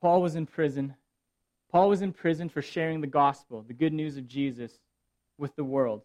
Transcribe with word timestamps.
Paul 0.00 0.22
was 0.22 0.36
in 0.36 0.46
prison. 0.46 0.94
Paul 1.70 1.88
was 1.88 2.02
in 2.02 2.12
prison 2.12 2.48
for 2.48 2.62
sharing 2.62 3.00
the 3.00 3.06
gospel, 3.06 3.62
the 3.66 3.74
good 3.74 3.92
news 3.92 4.16
of 4.16 4.26
Jesus, 4.26 4.72
with 5.36 5.54
the 5.56 5.64
world. 5.64 6.02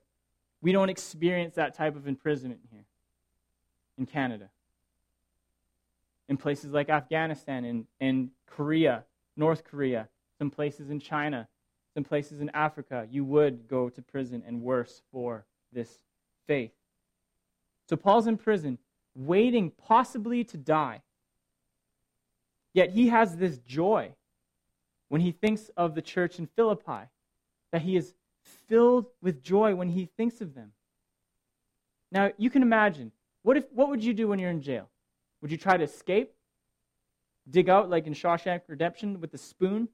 We 0.62 0.72
don't 0.72 0.90
experience 0.90 1.56
that 1.56 1.76
type 1.76 1.96
of 1.96 2.08
imprisonment 2.08 2.62
here 2.72 2.86
in 3.98 4.06
Canada. 4.06 4.50
In 6.30 6.38
places 6.38 6.72
like 6.72 6.90
Afghanistan 6.90 7.66
and, 7.66 7.86
and 8.00 8.30
Korea, 8.48 9.04
North 9.36 9.64
Korea, 9.64 10.08
some 10.38 10.50
places 10.50 10.90
in 10.90 11.00
China, 11.00 11.48
some 11.94 12.04
places 12.04 12.42
in 12.42 12.50
Africa, 12.52 13.08
you 13.12 13.24
would 13.26 13.68
go 13.68 13.90
to 13.90 14.02
prison 14.02 14.44
and 14.46 14.62
worse 14.62 15.02
for 15.12 15.46
this 15.72 15.90
faith. 16.48 16.72
So 17.90 17.96
Paul's 17.96 18.28
in 18.28 18.38
prison, 18.38 18.78
waiting 19.16 19.72
possibly 19.72 20.44
to 20.46 20.58
die. 20.58 21.02
Yet 22.74 22.90
he 22.90 23.10
has 23.10 23.38
this 23.38 23.58
joy 23.60 24.14
when 25.10 25.22
he 25.22 25.32
thinks 25.32 25.70
of 25.78 25.94
the 25.94 26.02
church 26.02 26.40
in 26.40 26.48
Philippi, 26.48 27.08
that 27.72 27.84
he 27.84 27.96
is 27.96 28.14
filled 28.68 29.06
with 29.22 29.44
joy 29.44 29.76
when 29.76 29.90
he 29.90 30.06
thinks 30.18 30.42
of 30.42 30.56
them. 30.56 30.72
Now, 32.12 32.32
you 32.38 32.50
can 32.50 32.62
imagine, 32.62 33.12
what, 33.44 33.58
if, 33.58 33.66
what 33.74 33.90
would 33.90 34.04
you 34.04 34.14
do 34.14 34.28
when 34.28 34.40
you're 34.40 34.50
in 34.50 34.62
jail? 34.62 34.90
Would 35.42 35.52
you 35.52 35.58
try 35.58 35.78
to 35.78 35.84
escape? 35.84 36.34
Dig 37.50 37.70
out, 37.70 37.90
like 37.90 38.08
in 38.08 38.14
Shawshank 38.14 38.62
Redemption, 38.68 39.20
with 39.20 39.34
a 39.34 39.38
spoon, 39.38 39.90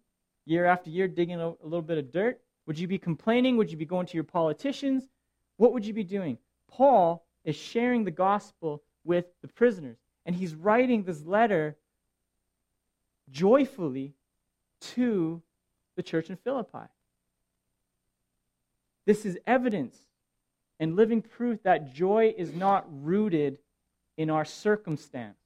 year 0.46 0.66
after 0.66 0.90
year, 0.90 1.08
digging 1.08 1.40
a, 1.40 1.48
a 1.48 1.64
little 1.64 1.82
bit 1.82 1.98
of 1.98 2.12
dirt? 2.12 2.40
Would 2.68 2.78
you 2.78 2.88
be 2.88 2.98
complaining? 2.98 3.58
Would 3.58 3.72
you 3.72 3.78
be 3.78 3.86
going 3.86 4.06
to 4.06 4.14
your 4.16 4.24
politicians? 4.24 5.10
What 5.58 5.74
would 5.74 5.86
you 5.86 5.94
be 5.94 6.04
doing? 6.04 6.38
Paul 6.70 7.26
is 7.44 7.56
sharing 7.56 8.04
the 8.04 8.12
gospel 8.12 8.84
with 9.04 9.26
the 9.42 9.48
prisoners, 9.48 9.98
and 10.26 10.36
he's 10.36 10.54
writing 10.54 11.04
this 11.04 11.26
letter 11.26 11.76
joyfully 13.32 14.14
to 14.82 15.42
the 15.96 16.04
church 16.04 16.30
in 16.30 16.36
Philippi. 16.38 16.88
This 19.06 19.26
is 19.26 19.38
evidence 19.48 19.98
and 20.80 20.96
living 20.96 21.22
proof 21.22 21.62
that 21.64 21.94
joy 21.94 22.34
is 22.38 22.54
not 22.54 22.86
rooted 22.90 23.58
in 24.18 24.30
our 24.30 24.46
circumstance, 24.46 25.38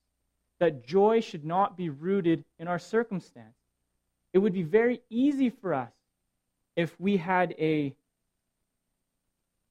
that 0.60 0.86
joy 0.86 1.22
should 1.22 1.46
not 1.46 1.78
be 1.78 1.90
rooted 1.90 2.44
in 2.60 2.68
our 2.68 2.80
circumstance. 2.80 3.56
It 4.34 4.40
would 4.40 4.54
be 4.54 4.64
very 4.64 5.02
easy 5.10 5.50
for 5.50 5.74
us 5.74 5.92
if 6.76 7.00
we 7.00 7.18
had 7.18 7.54
a 7.60 7.96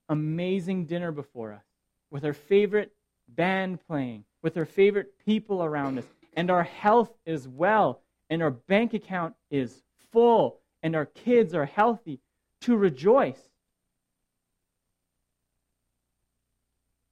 amazing 0.08 0.86
dinner 0.86 1.10
before 1.10 1.52
us 1.52 1.64
with 2.10 2.24
our 2.24 2.32
favorite 2.32 2.92
band 3.28 3.78
playing, 3.86 4.24
with 4.42 4.56
our 4.56 4.64
favorite 4.64 5.12
people 5.24 5.64
around 5.64 5.98
us, 5.98 6.04
and 6.34 6.50
our 6.50 6.62
health 6.62 7.10
is 7.26 7.46
well, 7.48 8.00
and 8.30 8.42
our 8.42 8.50
bank 8.50 8.94
account 8.94 9.34
is 9.50 9.82
full, 10.12 10.60
and 10.82 10.96
our 10.96 11.06
kids 11.06 11.54
are 11.54 11.66
healthy, 11.66 12.20
to 12.60 12.76
rejoice. 12.76 13.50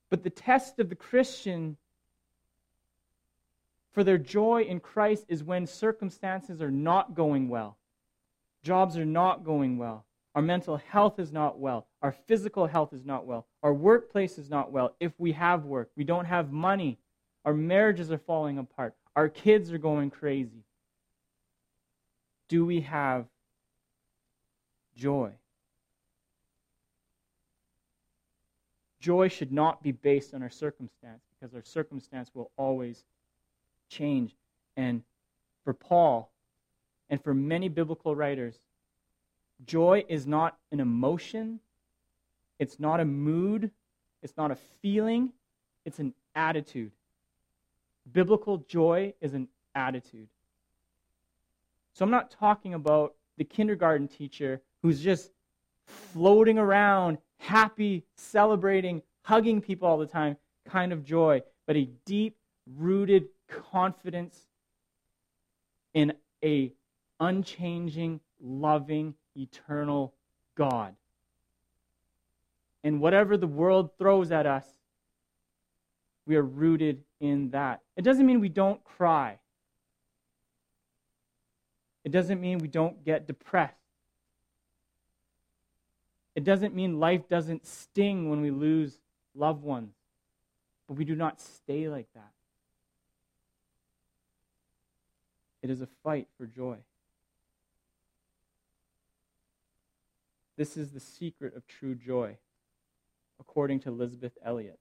But 0.09 0.23
the 0.23 0.31
test 0.31 0.79
of 0.79 0.89
the 0.89 0.97
Christian 0.97 1.77
for 3.93 4.05
their 4.05 4.19
joy 4.19 4.63
in 4.63 4.81
Christ 4.81 5.27
is 5.29 5.45
when 5.45 5.67
circumstances 5.67 6.63
are 6.63 6.71
not 6.71 7.15
going 7.15 7.49
well. 7.49 7.77
Jobs 8.63 8.97
are 8.97 9.05
not 9.05 9.45
going 9.45 9.79
well. 9.79 10.05
Our 10.35 10.43
mental 10.43 10.77
health 10.77 11.19
is 11.19 11.33
not 11.33 11.59
well. 11.59 11.87
Our 12.03 12.13
physical 12.13 12.67
health 12.67 12.93
is 12.93 13.05
not 13.05 13.27
well. 13.27 13.47
Our 13.63 13.75
workplace 13.75 14.39
is 14.39 14.49
not 14.49 14.71
well. 14.71 14.95
If 15.01 15.13
we 15.19 15.33
have 15.33 15.65
work, 15.65 15.91
we 15.97 16.05
don't 16.05 16.27
have 16.27 16.53
money. 16.53 16.99
Our 17.45 17.55
marriages 17.55 18.13
are 18.13 18.19
falling 18.19 18.59
apart. 18.59 18.95
Our 19.21 19.29
kids 19.29 19.71
are 19.71 19.77
going 19.77 20.09
crazy. 20.09 20.65
Do 22.49 22.65
we 22.65 22.81
have 22.81 23.27
joy? 24.97 25.33
Joy 28.99 29.29
should 29.29 29.53
not 29.53 29.83
be 29.83 29.93
based 29.93 30.33
on 30.33 30.43
our 30.43 30.49
circumstance 30.49 31.21
because 31.39 31.55
our 31.55 31.63
circumstance 31.63 32.31
will 32.33 32.51
always 32.57 33.05
change. 33.91 34.35
And 34.79 35.03
for 35.65 35.75
Paul 35.75 36.33
and 37.11 37.23
for 37.23 37.35
many 37.35 37.69
biblical 37.69 38.17
writers, 38.17 38.59
joy 39.67 40.03
is 40.09 40.27
not 40.27 40.57
an 40.73 40.81
emotion, 40.81 41.61
it's 42.59 42.81
not 42.81 43.01
a 43.01 43.05
mood, 43.05 43.71
it's 44.23 44.39
not 44.39 44.51
a 44.51 44.57
feeling, 44.81 45.35
it's 45.85 45.99
an 45.99 46.15
attitude. 46.35 46.93
Biblical 48.13 48.59
joy 48.59 49.15
is 49.21 49.35
an 49.35 49.49
attitude. 49.75 50.29
So 51.93 52.05
I'm 52.05 52.11
not 52.11 52.31
talking 52.31 52.75
about 52.75 53.15
the 53.37 53.45
kindergarten 53.45 54.09
teacher 54.09 54.61
who's 54.83 55.01
just 55.01 55.33
floating 55.85 56.59
around, 56.59 57.19
happy, 57.39 58.05
celebrating, 58.17 59.03
hugging 59.23 59.61
people 59.61 59.89
all 59.89 59.99
the 59.99 60.07
time 60.07 60.37
kind 60.67 60.93
of 60.93 61.05
joy, 61.05 61.43
but 61.67 61.77
a 61.77 61.89
deep 62.05 62.37
rooted 62.77 63.27
confidence 63.49 64.47
in 65.95 66.13
a 66.45 66.73
unchanging, 67.19 68.21
loving, 68.41 69.15
eternal 69.37 70.15
God. 70.55 70.95
And 72.83 73.01
whatever 73.01 73.37
the 73.37 73.47
world 73.47 73.91
throws 73.99 74.33
at 74.33 74.47
us, 74.47 74.65
we 76.27 76.37
are 76.37 76.43
rooted 76.43 77.03
in 77.21 77.51
that. 77.51 77.83
It 77.97 78.03
doesn't 78.03 78.27
mean 78.27 78.41
we 78.41 78.49
don't 78.49 78.83
cry. 78.83 79.39
It 82.05 82.13
doesn't 82.13 82.41
mean 82.41 82.59
we 82.59 82.69
don't 82.69 83.05
get 83.05 83.27
depressed. 83.27 83.75
It 86.35 86.45
doesn't 86.45 86.75
mean 86.75 86.99
life 86.99 87.29
doesn't 87.29 87.67
sting 87.67 88.31
when 88.31 88.41
we 88.41 88.51
lose 88.51 88.99
loved 89.35 89.63
ones. 89.63 89.93
But 90.89 90.97
we 90.97 91.05
do 91.05 91.15
not 91.15 91.41
stay 91.41 91.89
like 91.89 92.09
that. 92.15 92.33
It 95.63 95.71
is 95.71 95.83
a 95.83 95.89
fight 96.03 96.27
for 96.39 96.47
joy. 96.47 96.79
This 100.57 100.77
is 100.77 100.91
the 100.91 101.01
secret 101.01 101.55
of 101.55 101.67
true 101.67 101.95
joy, 101.95 102.39
according 103.39 103.81
to 103.81 103.89
Elisabeth 103.91 104.33
Elliot. 104.45 104.80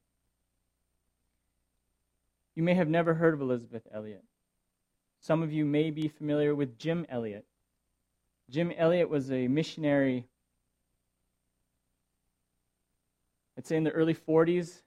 You 2.56 2.64
may 2.64 2.74
have 2.74 2.90
never 2.90 3.14
heard 3.14 3.34
of 3.34 3.42
Elisabeth 3.42 3.84
Elliot. 3.94 4.24
Some 5.22 5.44
of 5.44 5.52
you 5.52 5.66
may 5.66 5.92
be 5.92 6.08
familiar 6.08 6.56
with 6.56 6.78
Jim 6.78 7.06
Elliot. 7.10 7.46
Jim 8.50 8.72
Elliot 8.76 9.10
was 9.10 9.32
a 9.32 9.48
missionary, 9.48 10.26
I'd 13.58 13.68
say 13.68 13.78
in 13.78 13.84
the 13.84 13.92
early 13.92 14.16
40s 14.16 14.82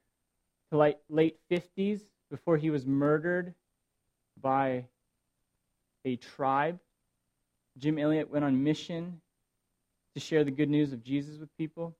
to 0.71 0.77
late, 0.77 0.97
late 1.09 1.37
50s, 1.49 2.01
before 2.29 2.57
he 2.57 2.69
was 2.69 2.85
murdered 2.85 3.53
by 4.41 4.85
a 6.03 6.15
tribe. 6.17 6.79
Jim 7.77 7.97
Elliot 7.97 8.29
went 8.29 8.43
on 8.43 8.63
mission 8.63 9.21
to 10.13 10.19
share 10.19 10.43
the 10.43 10.51
good 10.51 10.69
news 10.69 10.93
of 10.93 11.03
Jesus 11.03 11.39
with 11.39 11.55
people. 11.57 11.95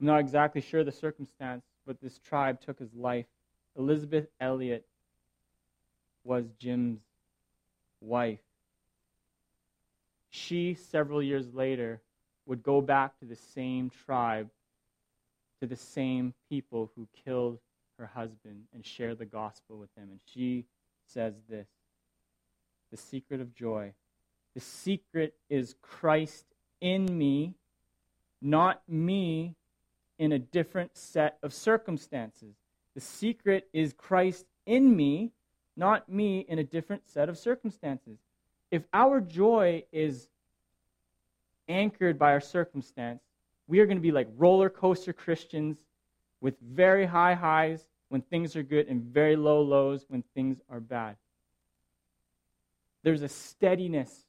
I'm 0.00 0.06
not 0.06 0.20
exactly 0.20 0.60
sure 0.60 0.84
the 0.84 0.92
circumstance, 0.92 1.64
but 1.86 2.00
this 2.00 2.18
tribe 2.18 2.60
took 2.60 2.78
his 2.78 2.94
life. 2.94 3.26
Elisabeth 3.78 4.26
Elliot 4.40 4.86
was 6.24 6.44
Jim's 6.58 7.00
wife. 8.00 8.40
She, 10.30 10.74
several 10.74 11.22
years 11.22 11.52
later, 11.54 12.00
would 12.46 12.62
go 12.62 12.80
back 12.80 13.18
to 13.18 13.24
the 13.24 13.36
same 13.36 13.90
tribe, 13.90 14.50
to 15.60 15.66
the 15.66 15.76
same 15.76 16.34
people 16.48 16.90
who 16.94 17.08
killed 17.24 17.58
her 17.98 18.06
husband, 18.06 18.64
and 18.74 18.84
share 18.84 19.14
the 19.14 19.24
gospel 19.24 19.78
with 19.78 19.94
them. 19.94 20.08
And 20.10 20.20
she 20.26 20.66
says 21.06 21.34
this 21.48 21.66
the 22.90 22.96
secret 22.96 23.40
of 23.40 23.54
joy. 23.54 23.92
The 24.54 24.60
secret 24.60 25.34
is 25.50 25.74
Christ 25.82 26.46
in 26.80 27.06
me, 27.18 27.54
not 28.40 28.82
me 28.88 29.54
in 30.18 30.32
a 30.32 30.38
different 30.38 30.96
set 30.96 31.38
of 31.42 31.52
circumstances. 31.52 32.54
The 32.96 33.02
secret 33.02 33.68
is 33.74 33.92
Christ 33.92 34.46
in 34.64 34.96
me, 34.96 35.30
not 35.76 36.08
me 36.08 36.46
in 36.48 36.58
a 36.58 36.64
different 36.64 37.06
set 37.06 37.28
of 37.28 37.36
circumstances. 37.36 38.16
If 38.70 38.84
our 38.94 39.20
joy 39.20 39.84
is 39.92 40.30
anchored 41.68 42.18
by 42.18 42.32
our 42.32 42.40
circumstance, 42.40 43.20
we 43.68 43.80
are 43.80 43.86
going 43.86 43.98
to 43.98 44.02
be 44.02 44.12
like 44.12 44.28
roller 44.38 44.70
coaster 44.70 45.12
Christians 45.12 45.76
with 46.40 46.58
very 46.58 47.04
high 47.04 47.34
highs 47.34 47.84
when 48.08 48.22
things 48.22 48.56
are 48.56 48.62
good 48.62 48.88
and 48.88 49.02
very 49.02 49.36
low 49.36 49.60
lows 49.60 50.06
when 50.08 50.24
things 50.34 50.62
are 50.70 50.80
bad. 50.80 51.16
There's 53.02 53.20
a 53.20 53.28
steadiness 53.28 54.24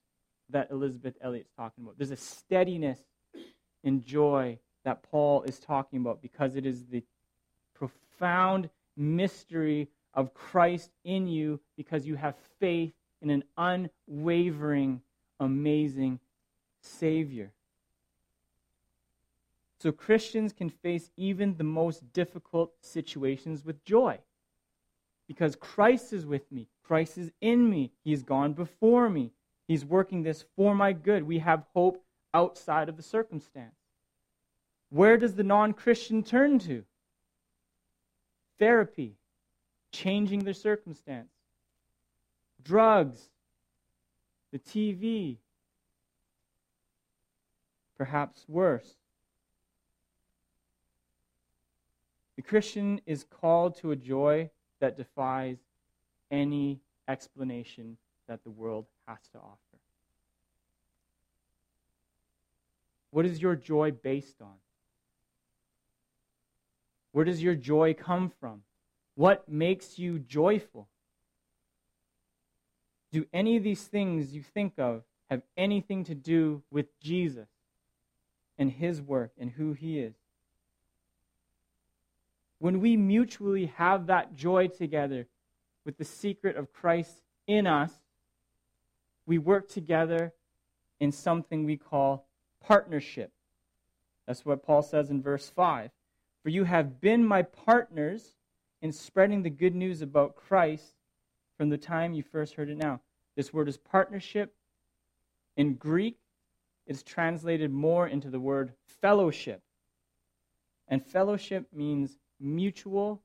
that 0.49 0.71
Elisabeth 0.71 1.15
Elliot's 1.21 1.53
talking 1.55 1.85
about. 1.85 1.97
There's 1.97 2.11
a 2.11 2.17
steadiness 2.17 2.99
in 3.85 4.03
joy 4.03 4.59
that 4.83 5.03
Paul 5.03 5.43
is 5.43 5.57
talking 5.57 5.99
about 6.01 6.21
because 6.21 6.57
it 6.57 6.65
is 6.65 6.85
the 6.87 7.01
profound 7.77 8.69
mystery 8.95 9.87
of 10.13 10.33
Christ 10.33 10.91
in 11.03 11.27
you 11.27 11.59
because 11.75 12.05
you 12.05 12.15
have 12.15 12.35
faith 12.59 12.93
in 13.21 13.29
an 13.29 13.43
unwavering, 13.57 15.01
amazing 15.39 16.19
Savior. 16.81 17.51
So 19.79 19.91
Christians 19.91 20.53
can 20.53 20.69
face 20.69 21.11
even 21.17 21.55
the 21.55 21.63
most 21.63 22.11
difficult 22.13 22.73
situations 22.81 23.63
with 23.63 23.83
joy. 23.85 24.17
Because 25.27 25.55
Christ 25.55 26.13
is 26.13 26.25
with 26.25 26.51
me, 26.51 26.67
Christ 26.83 27.17
is 27.17 27.31
in 27.41 27.69
me, 27.69 27.91
He's 28.03 28.23
gone 28.23 28.53
before 28.53 29.09
me, 29.09 29.31
He's 29.67 29.85
working 29.85 30.23
this 30.23 30.45
for 30.55 30.73
my 30.73 30.93
good. 30.93 31.23
We 31.23 31.39
have 31.39 31.65
hope 31.75 32.03
outside 32.33 32.89
of 32.89 32.97
the 32.97 33.03
circumstance. 33.03 33.75
Where 34.89 35.17
does 35.17 35.35
the 35.35 35.43
non 35.43 35.73
Christian 35.73 36.23
turn 36.23 36.59
to? 36.59 36.83
Therapy, 38.59 39.15
changing 39.91 40.43
their 40.43 40.53
circumstance, 40.53 41.29
drugs, 42.63 43.29
the 44.51 44.59
TV, 44.59 45.37
perhaps 47.97 48.45
worse. 48.47 48.95
The 52.35 52.41
Christian 52.41 53.01
is 53.05 53.23
called 53.23 53.77
to 53.77 53.91
a 53.91 53.95
joy 53.95 54.49
that 54.79 54.97
defies 54.97 55.57
any 56.29 56.79
explanation 57.07 57.97
that 58.27 58.43
the 58.43 58.49
world 58.49 58.85
has 59.07 59.17
to 59.31 59.39
offer. 59.39 59.57
What 63.11 63.25
is 63.25 63.41
your 63.41 63.55
joy 63.55 63.91
based 63.91 64.41
on? 64.41 64.53
Where 67.17 67.25
does 67.25 67.41
your 67.41 67.55
joy 67.55 67.95
come 67.95 68.29
from? 68.39 68.61
What 69.15 69.49
makes 69.49 69.97
you 69.97 70.19
joyful? 70.19 70.87
Do 73.11 73.25
any 73.33 73.57
of 73.57 73.63
these 73.63 73.81
things 73.81 74.35
you 74.35 74.43
think 74.43 74.73
of 74.77 75.01
have 75.31 75.41
anything 75.57 76.03
to 76.03 76.13
do 76.13 76.61
with 76.69 76.85
Jesus 76.99 77.47
and 78.59 78.71
his 78.71 79.01
work 79.01 79.31
and 79.39 79.49
who 79.49 79.73
he 79.73 79.97
is? 79.97 80.13
When 82.59 82.81
we 82.81 82.95
mutually 82.95 83.65
have 83.77 84.05
that 84.05 84.35
joy 84.35 84.67
together 84.67 85.25
with 85.85 85.97
the 85.97 86.05
secret 86.05 86.55
of 86.55 86.71
Christ 86.71 87.23
in 87.47 87.65
us, 87.65 87.93
we 89.25 89.39
work 89.39 89.69
together 89.69 90.33
in 90.99 91.11
something 91.11 91.65
we 91.65 91.77
call 91.77 92.27
partnership. 92.63 93.31
That's 94.27 94.45
what 94.45 94.61
Paul 94.61 94.83
says 94.83 95.09
in 95.09 95.23
verse 95.23 95.49
5. 95.49 95.89
For 96.47 96.51
you 96.51 96.63
have 96.63 97.01
been 97.01 97.25
my 97.25 97.41
partners 97.41 98.37
in 98.81 98.93
spreading 98.93 99.43
the 99.43 99.49
good 99.49 99.75
news 99.75 100.01
about 100.01 100.37
Christ 100.37 100.95
from 101.57 101.67
the 101.67 101.77
time 101.77 102.13
you 102.13 102.23
first 102.23 102.53
heard 102.53 102.69
it 102.69 102.77
now. 102.77 103.01
This 103.35 103.51
word 103.51 103.67
is 103.67 103.75
partnership. 103.75 104.55
In 105.57 105.73
Greek, 105.73 106.17
it's 106.85 107.03
translated 107.03 107.69
more 107.69 108.07
into 108.07 108.29
the 108.29 108.39
word 108.39 108.71
fellowship. 109.01 109.61
And 110.87 111.05
fellowship 111.05 111.67
means 111.73 112.17
mutual 112.39 113.21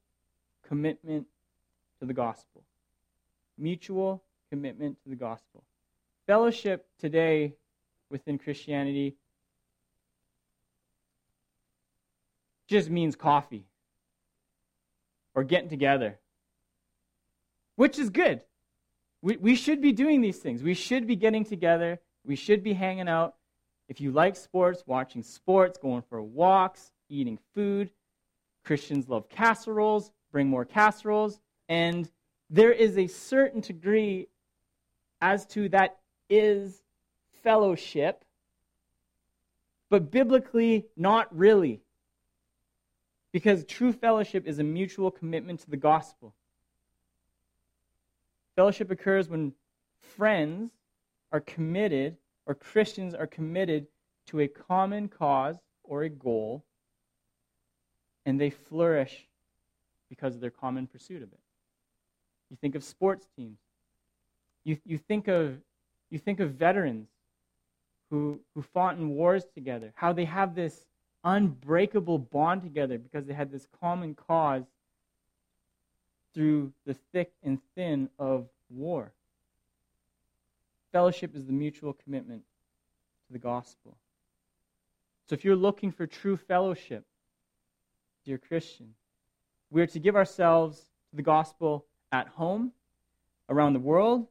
commitment 0.67 1.29
to 2.01 2.07
the 2.07 2.15
gospel. 2.15 2.65
Mutual 3.57 4.25
commitment 4.51 5.01
to 5.05 5.11
the 5.11 5.15
gospel. 5.15 5.63
Fellowship 6.27 6.89
today 6.99 7.55
within 8.11 8.37
Christianity 8.37 9.15
just 12.69 12.91
means 12.91 13.17
coffee 13.17 13.67
or 15.35 15.44
getting 15.44 15.69
together, 15.69 16.19
which 17.76 17.99
is 17.99 18.11
good. 18.11 18.43
We, 19.23 19.37
we 19.37 19.55
should 19.55 19.81
be 19.81 19.93
doing 19.93 20.20
these 20.20 20.38
things. 20.38 20.62
We 20.62 20.75
should 20.75 21.06
be 21.06 21.17
getting 21.17 21.44
together. 21.44 22.00
We 22.25 22.37
should 22.37 22.62
be 22.62 22.73
hanging 22.73 23.09
out. 23.09 23.35
If 23.88 24.00
you 24.00 24.11
like 24.11 24.37
sports, 24.37 24.85
watching 24.87 25.23
sports, 25.23 25.79
going 25.79 26.03
for 26.03 26.23
walks, 26.23 26.93
eating 27.09 27.38
food, 27.55 27.91
Christians 28.64 29.09
love 29.09 29.29
casseroles, 29.29 30.12
bring 30.31 30.49
more 30.49 30.64
casseroles, 30.64 31.41
and 31.69 32.11
there 32.49 32.73
is 32.73 32.99
a 32.99 33.06
certain 33.06 33.61
degree 33.61 34.29
as 35.20 35.47
to 35.47 35.69
that 35.70 35.99
is 36.29 36.82
fellowship, 37.43 38.25
but 39.88 40.11
biblically, 40.11 40.87
not 40.97 41.35
really. 41.37 41.81
Because 43.32 43.64
true 43.64 43.93
fellowship 43.93 44.46
is 44.46 44.58
a 44.58 44.64
mutual 44.64 45.11
commitment 45.11 45.61
to 45.61 45.70
the 45.70 45.76
gospel. 45.76 46.34
Fellowship 48.56 48.90
occurs 48.90 49.29
when 49.29 49.52
friends 50.00 50.70
are 51.32 51.40
committed, 51.40 52.17
or 52.46 52.55
Christians 52.55 53.14
are 53.14 53.26
committed 53.26 53.87
to 54.26 54.40
a 54.40 54.49
common 54.49 55.08
cause 55.08 55.56
or 55.82 56.02
a 56.02 56.08
goal 56.11 56.62
and 58.26 58.40
they 58.40 58.50
flourish 58.50 59.26
because 60.08 60.35
of 60.35 60.40
their 60.40 60.50
common 60.50 60.87
pursuit 60.87 61.23
of 61.23 61.32
it. 61.32 61.40
You 62.50 62.56
think 62.61 62.75
of 62.75 62.85
sports 62.85 63.26
teams. 63.37 63.58
You, 64.64 64.76
you, 64.85 64.99
think, 64.99 65.28
of, 65.28 65.56
you 66.11 66.19
think 66.19 66.38
of 66.38 66.52
veterans 66.52 67.08
who, 68.11 68.40
who 68.55 68.62
fought 68.62 68.96
in 68.96 69.08
wars 69.08 69.44
together, 69.55 69.93
how 69.96 70.12
they 70.12 70.26
have 70.26 70.55
this 70.55 70.87
unbreakable 71.25 72.19
bond 72.19 72.63
together 72.63 72.99
because 72.99 73.27
they 73.27 73.35
had 73.35 73.51
this 73.51 73.67
common 73.81 74.15
cause 74.15 74.65
through 76.35 76.73
the 76.87 76.95
thick 77.13 77.33
and 77.43 77.59
thin 77.75 78.09
of 78.19 78.49
war. 78.71 79.13
Fellowship 80.93 81.35
is 81.35 81.47
the 81.47 81.53
mutual 81.53 81.93
commitment 81.93 82.43
to 83.27 83.33
the 83.33 83.39
gospel. 83.39 83.97
So 85.29 85.35
if 85.35 85.45
you're 85.45 85.57
looking 85.57 85.93
for 85.93 86.07
true 86.07 86.37
fellowship, 86.37 87.05
dear 88.25 88.39
Christian. 88.39 88.95
We 89.71 89.83
are 89.83 89.87
to 89.89 89.99
give 89.99 90.17
ourselves 90.17 90.79
to 91.11 91.17
the 91.17 91.23
gospel 91.23 91.87
at 92.11 92.29
home, 92.29 92.73
around 93.49 93.73
the 93.73 93.81
world. 93.81 94.27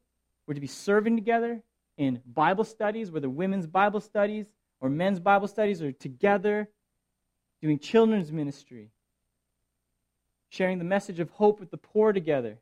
We're 0.48 0.54
to 0.54 0.62
be 0.62 0.68
serving 0.68 1.16
together 1.16 1.62
in 1.98 2.22
Bible 2.26 2.64
studies, 2.64 3.12
whether 3.12 3.30
women's 3.30 3.68
Bible 3.68 4.00
studies 4.00 4.48
or 4.80 4.90
men's 4.90 5.20
Bible 5.20 5.48
studies, 5.48 5.82
or 5.82 5.92
together 5.92 6.68
doing 7.62 7.80
children's 7.80 8.32
ministry, 8.32 8.90
sharing 10.50 10.80
the 10.80 10.84
message 10.84 11.20
of 11.20 11.30
hope 11.32 11.60
with 11.60 11.72
the 11.72 11.78
poor 11.78 12.12
together, 12.12 12.58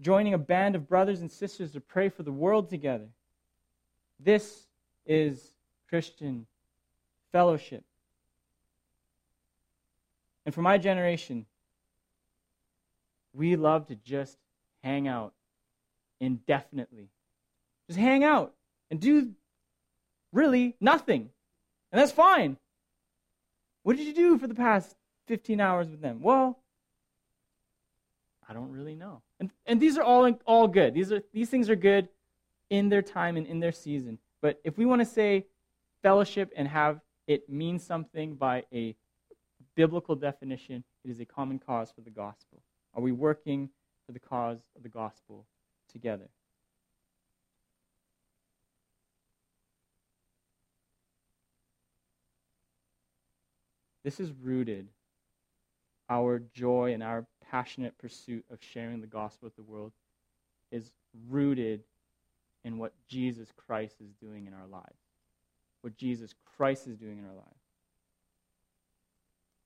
joining 0.00 0.34
a 0.34 0.38
band 0.38 0.74
of 0.74 0.88
brothers 0.88 1.20
and 1.20 1.30
sisters 1.30 1.72
to 1.72 1.80
pray 1.80 2.08
for 2.08 2.22
the 2.22 2.32
world 2.32 2.68
together. 2.68 3.08
This 4.20 4.66
is 5.06 5.52
Christian 5.88 6.46
fellowship. 7.32 7.84
And 10.44 10.54
for 10.54 10.62
my 10.62 10.78
generation, 10.78 11.46
we 13.34 13.56
love 13.56 13.86
to 13.88 13.96
just 13.96 14.38
hang 14.82 15.08
out 15.08 15.32
indefinitely. 16.20 17.08
Just 17.88 17.98
hang 17.98 18.24
out 18.24 18.54
and 18.90 19.00
do 19.00 19.32
really 20.32 20.76
nothing. 20.80 21.30
And 21.92 22.00
that's 22.00 22.12
fine. 22.12 22.56
What 23.86 23.96
did 23.96 24.08
you 24.08 24.14
do 24.14 24.36
for 24.36 24.48
the 24.48 24.54
past 24.54 24.96
15 25.28 25.60
hours 25.60 25.88
with 25.88 26.00
them? 26.00 26.18
Well, 26.20 26.58
I 28.48 28.52
don't 28.52 28.72
really 28.72 28.96
know. 28.96 29.22
And, 29.38 29.48
and 29.64 29.80
these 29.80 29.96
are 29.96 30.02
all, 30.02 30.28
all 30.44 30.66
good. 30.66 30.92
These, 30.92 31.12
are, 31.12 31.22
these 31.32 31.50
things 31.50 31.70
are 31.70 31.76
good 31.76 32.08
in 32.68 32.88
their 32.88 33.00
time 33.00 33.36
and 33.36 33.46
in 33.46 33.60
their 33.60 33.70
season. 33.70 34.18
But 34.42 34.60
if 34.64 34.76
we 34.76 34.86
want 34.86 35.02
to 35.02 35.06
say 35.06 35.46
fellowship 36.02 36.52
and 36.56 36.66
have 36.66 37.00
it 37.28 37.48
mean 37.48 37.78
something 37.78 38.34
by 38.34 38.64
a 38.72 38.96
biblical 39.76 40.16
definition, 40.16 40.82
it 41.04 41.10
is 41.12 41.20
a 41.20 41.24
common 41.24 41.60
cause 41.60 41.92
for 41.92 42.00
the 42.00 42.10
gospel. 42.10 42.60
Are 42.92 43.00
we 43.00 43.12
working 43.12 43.68
for 44.04 44.10
the 44.10 44.18
cause 44.18 44.58
of 44.74 44.82
the 44.82 44.88
gospel 44.88 45.46
together? 45.88 46.28
This 54.06 54.20
is 54.20 54.30
rooted, 54.40 54.86
our 56.08 56.40
joy 56.54 56.94
and 56.94 57.02
our 57.02 57.26
passionate 57.50 57.98
pursuit 57.98 58.44
of 58.52 58.60
sharing 58.62 59.00
the 59.00 59.08
gospel 59.08 59.46
with 59.46 59.56
the 59.56 59.64
world 59.64 59.90
is 60.70 60.92
rooted 61.28 61.82
in 62.62 62.78
what 62.78 62.92
Jesus 63.08 63.48
Christ 63.66 63.96
is 64.00 64.12
doing 64.22 64.46
in 64.46 64.54
our 64.54 64.68
lives. 64.68 65.00
What 65.80 65.96
Jesus 65.96 66.36
Christ 66.56 66.86
is 66.86 66.96
doing 66.96 67.18
in 67.18 67.24
our 67.24 67.34
lives. 67.34 67.58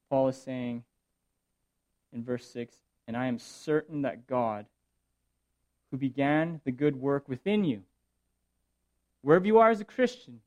Paul 0.08 0.28
is 0.28 0.38
saying 0.38 0.84
in 2.10 2.24
verse 2.24 2.46
6 2.46 2.74
And 3.08 3.18
I 3.18 3.26
am 3.26 3.38
certain 3.38 4.00
that 4.02 4.26
God, 4.26 4.64
who 5.90 5.98
began 5.98 6.62
the 6.64 6.72
good 6.72 6.96
work 6.96 7.28
within 7.28 7.62
you, 7.62 7.82
wherever 9.20 9.46
you 9.46 9.58
are 9.58 9.68
as 9.68 9.82
a 9.82 9.84
Christian, 9.84 10.40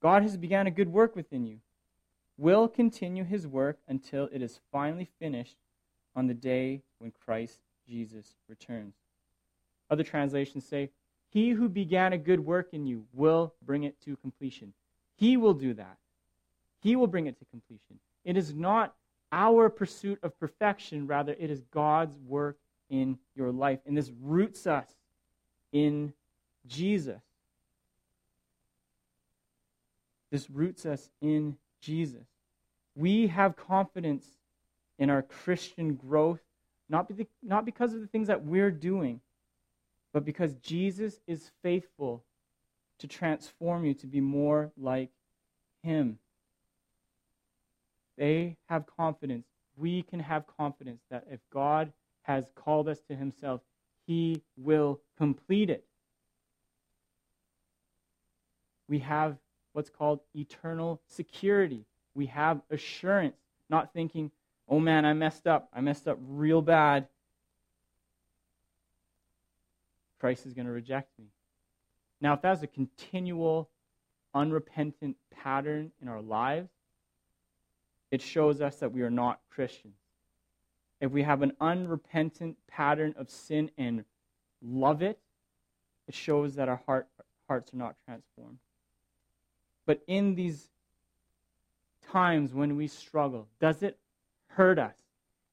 God 0.00 0.22
has 0.22 0.36
begun 0.36 0.68
a 0.68 0.70
good 0.70 0.92
work 0.92 1.16
within 1.16 1.44
you, 1.44 1.58
will 2.42 2.66
continue 2.66 3.22
his 3.22 3.46
work 3.46 3.78
until 3.86 4.28
it 4.32 4.42
is 4.42 4.58
finally 4.72 5.08
finished 5.20 5.56
on 6.16 6.26
the 6.26 6.34
day 6.34 6.82
when 6.98 7.12
Christ 7.24 7.60
Jesus 7.88 8.34
returns. 8.48 8.94
Other 9.88 10.02
translations 10.02 10.66
say, 10.66 10.90
He 11.28 11.50
who 11.50 11.68
began 11.68 12.12
a 12.12 12.18
good 12.18 12.40
work 12.40 12.70
in 12.72 12.84
you 12.84 13.04
will 13.12 13.54
bring 13.64 13.84
it 13.84 13.94
to 14.04 14.16
completion. 14.16 14.72
He 15.14 15.36
will 15.36 15.54
do 15.54 15.72
that. 15.74 15.98
He 16.80 16.96
will 16.96 17.06
bring 17.06 17.28
it 17.28 17.38
to 17.38 17.44
completion. 17.44 18.00
It 18.24 18.36
is 18.36 18.52
not 18.52 18.96
our 19.30 19.70
pursuit 19.70 20.18
of 20.24 20.38
perfection, 20.38 21.06
rather, 21.06 21.36
it 21.38 21.50
is 21.50 21.62
God's 21.72 22.16
work 22.26 22.58
in 22.90 23.18
your 23.36 23.52
life. 23.52 23.78
And 23.86 23.96
this 23.96 24.10
roots 24.20 24.66
us 24.66 24.88
in 25.72 26.12
Jesus. 26.66 27.22
This 30.32 30.50
roots 30.50 30.84
us 30.86 31.08
in 31.20 31.56
Jesus. 31.80 32.26
We 32.94 33.28
have 33.28 33.56
confidence 33.56 34.26
in 34.98 35.10
our 35.10 35.22
Christian 35.22 35.94
growth, 35.94 36.40
not, 36.88 37.08
be, 37.08 37.26
not 37.42 37.64
because 37.64 37.94
of 37.94 38.00
the 38.00 38.06
things 38.06 38.28
that 38.28 38.44
we're 38.44 38.70
doing, 38.70 39.20
but 40.12 40.24
because 40.24 40.54
Jesus 40.56 41.20
is 41.26 41.50
faithful 41.62 42.22
to 42.98 43.06
transform 43.06 43.84
you 43.84 43.94
to 43.94 44.06
be 44.06 44.20
more 44.20 44.70
like 44.76 45.10
Him. 45.82 46.18
They 48.18 48.56
have 48.68 48.84
confidence. 48.96 49.46
We 49.76 50.02
can 50.02 50.20
have 50.20 50.44
confidence 50.58 51.00
that 51.10 51.26
if 51.30 51.40
God 51.50 51.92
has 52.22 52.44
called 52.54 52.88
us 52.88 53.00
to 53.08 53.16
Himself, 53.16 53.62
He 54.06 54.42
will 54.56 55.00
complete 55.16 55.70
it. 55.70 55.84
We 58.86 58.98
have 59.00 59.38
what's 59.72 59.90
called 59.90 60.20
eternal 60.34 61.00
security. 61.08 61.86
We 62.14 62.26
have 62.26 62.60
assurance, 62.70 63.36
not 63.68 63.92
thinking, 63.92 64.30
oh 64.68 64.78
man, 64.78 65.04
I 65.04 65.12
messed 65.12 65.46
up. 65.46 65.68
I 65.72 65.80
messed 65.80 66.08
up 66.08 66.18
real 66.28 66.62
bad. 66.62 67.08
Christ 70.20 70.46
is 70.46 70.54
going 70.54 70.66
to 70.66 70.72
reject 70.72 71.10
me. 71.18 71.26
Now, 72.20 72.34
if 72.34 72.42
that's 72.42 72.62
a 72.62 72.68
continual, 72.68 73.68
unrepentant 74.34 75.16
pattern 75.30 75.90
in 76.00 76.08
our 76.08 76.22
lives, 76.22 76.70
it 78.10 78.22
shows 78.22 78.60
us 78.60 78.76
that 78.76 78.92
we 78.92 79.02
are 79.02 79.10
not 79.10 79.40
Christians. 79.50 79.96
If 81.00 81.10
we 81.10 81.22
have 81.22 81.42
an 81.42 81.52
unrepentant 81.60 82.56
pattern 82.68 83.14
of 83.18 83.28
sin 83.28 83.70
and 83.76 84.04
love 84.64 85.02
it, 85.02 85.18
it 86.06 86.14
shows 86.14 86.54
that 86.54 86.68
our 86.68 86.80
heart, 86.86 87.08
hearts 87.48 87.74
are 87.74 87.78
not 87.78 87.96
transformed. 88.04 88.58
But 89.86 90.02
in 90.06 90.36
these 90.36 90.68
times 92.12 92.52
when 92.52 92.76
we 92.76 92.86
struggle, 92.86 93.48
does 93.60 93.82
it 93.82 93.98
hurt 94.48 94.78
us? 94.78 94.96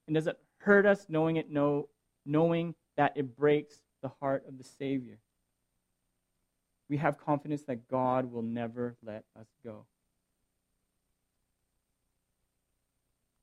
And 0.07 0.15
does 0.15 0.27
it 0.27 0.37
hurt 0.57 0.85
us 0.85 1.05
knowing 1.09 1.37
it 1.37 1.49
know, 1.49 1.87
knowing 2.25 2.75
that 2.97 3.13
it 3.15 3.35
breaks 3.35 3.75
the 4.01 4.11
heart 4.19 4.43
of 4.47 4.57
the 4.57 4.63
Savior? 4.63 5.17
We 6.89 6.97
have 6.97 7.17
confidence 7.17 7.63
that 7.63 7.87
God 7.87 8.31
will 8.31 8.41
never 8.41 8.95
let 9.03 9.23
us 9.39 9.47
go. 9.63 9.85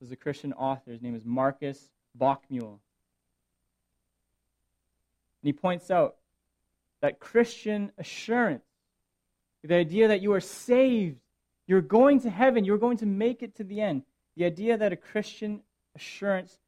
There's 0.00 0.12
a 0.12 0.16
Christian 0.16 0.52
author. 0.52 0.90
His 0.90 1.00
name 1.00 1.14
is 1.14 1.24
Markus 1.24 1.88
Bockmuehl. 2.18 2.78
And 5.40 5.42
he 5.42 5.52
points 5.52 5.90
out 5.90 6.16
that 7.00 7.18
Christian 7.18 7.92
assurance 7.96 8.62
the 9.66 9.74
idea 9.74 10.08
that 10.08 10.22
you 10.22 10.32
are 10.32 10.40
saved, 10.40 11.20
you're 11.66 11.80
going 11.80 12.20
to 12.20 12.30
heaven, 12.30 12.64
you're 12.64 12.78
going 12.78 12.98
to 12.98 13.06
make 13.06 13.42
it 13.42 13.56
to 13.56 13.64
the 13.64 13.80
end. 13.80 14.02
The 14.36 14.44
idea 14.44 14.76
that 14.76 14.92
a 14.92 14.96
Christian 14.96 15.60
assurance 15.94 16.58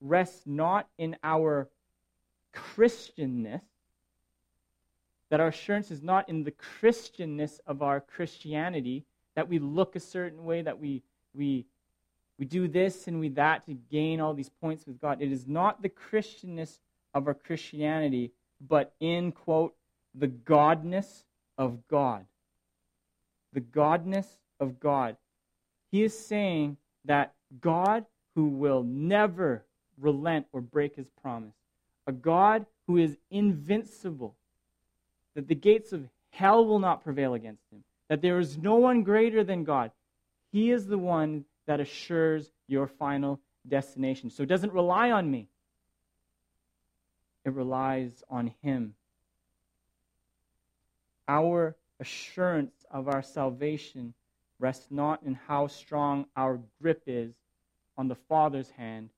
rests 0.00 0.42
not 0.46 0.88
in 0.98 1.16
our 1.22 1.68
Christianness, 2.54 3.62
that 5.28 5.40
our 5.40 5.48
assurance 5.48 5.90
is 5.90 6.02
not 6.02 6.28
in 6.28 6.44
the 6.44 6.52
Christianness 6.80 7.60
of 7.66 7.82
our 7.82 8.00
Christianity, 8.00 9.04
that 9.34 9.48
we 9.48 9.58
look 9.58 9.96
a 9.96 10.00
certain 10.00 10.44
way, 10.44 10.62
that 10.62 10.80
we, 10.80 11.02
we, 11.34 11.66
we 12.38 12.46
do 12.46 12.68
this 12.68 13.08
and 13.08 13.20
we 13.20 13.28
that 13.30 13.66
to 13.66 13.74
gain 13.74 14.20
all 14.20 14.32
these 14.32 14.48
points 14.48 14.86
with 14.86 15.00
God. 15.00 15.20
It 15.20 15.32
is 15.32 15.46
not 15.46 15.82
the 15.82 15.90
Christianness 15.90 16.78
of 17.12 17.26
our 17.26 17.34
Christianity, 17.34 18.32
but 18.66 18.94
in, 19.00 19.32
quote, 19.32 19.74
the 20.14 20.28
godness 20.28 21.24
of 21.58 21.86
God 21.88 22.24
the 23.56 23.60
godness 23.62 24.26
of 24.60 24.80
God. 24.80 25.16
He 25.90 26.02
is 26.02 26.18
saying 26.18 26.76
that 27.04 27.34
God, 27.60 28.04
who 28.34 28.48
will 28.48 28.82
never 28.82 29.64
relent 29.98 30.46
or 30.52 30.60
break 30.60 30.96
his 30.96 31.08
promise, 31.22 31.54
a 32.06 32.12
God 32.12 32.66
who 32.86 32.98
is 32.98 33.16
invincible, 33.30 34.36
that 35.34 35.48
the 35.48 35.54
gates 35.54 35.92
of 35.92 36.08
hell 36.30 36.64
will 36.64 36.78
not 36.78 37.02
prevail 37.02 37.34
against 37.34 37.62
him, 37.72 37.82
that 38.08 38.22
there 38.22 38.38
is 38.38 38.58
no 38.58 38.76
one 38.76 39.02
greater 39.02 39.42
than 39.42 39.64
God. 39.64 39.90
He 40.52 40.70
is 40.70 40.86
the 40.86 40.98
one 40.98 41.44
that 41.66 41.80
assures 41.80 42.50
your 42.68 42.86
final 42.86 43.40
destination. 43.68 44.30
So 44.30 44.42
it 44.42 44.48
doesn't 44.48 44.72
rely 44.72 45.10
on 45.10 45.30
me, 45.30 45.48
it 47.44 47.52
relies 47.52 48.22
on 48.28 48.52
him. 48.62 48.94
Our 51.28 51.76
assurance 51.98 52.84
of 52.90 53.08
our 53.08 53.22
salvation 53.22 54.14
rests 54.58 54.86
not 54.90 55.22
in 55.22 55.34
how 55.34 55.66
strong 55.66 56.26
our 56.36 56.60
grip 56.80 57.02
is 57.06 57.34
on 57.98 58.08
the 58.08 58.14
Father's 58.14 58.70
hand, 58.70 59.10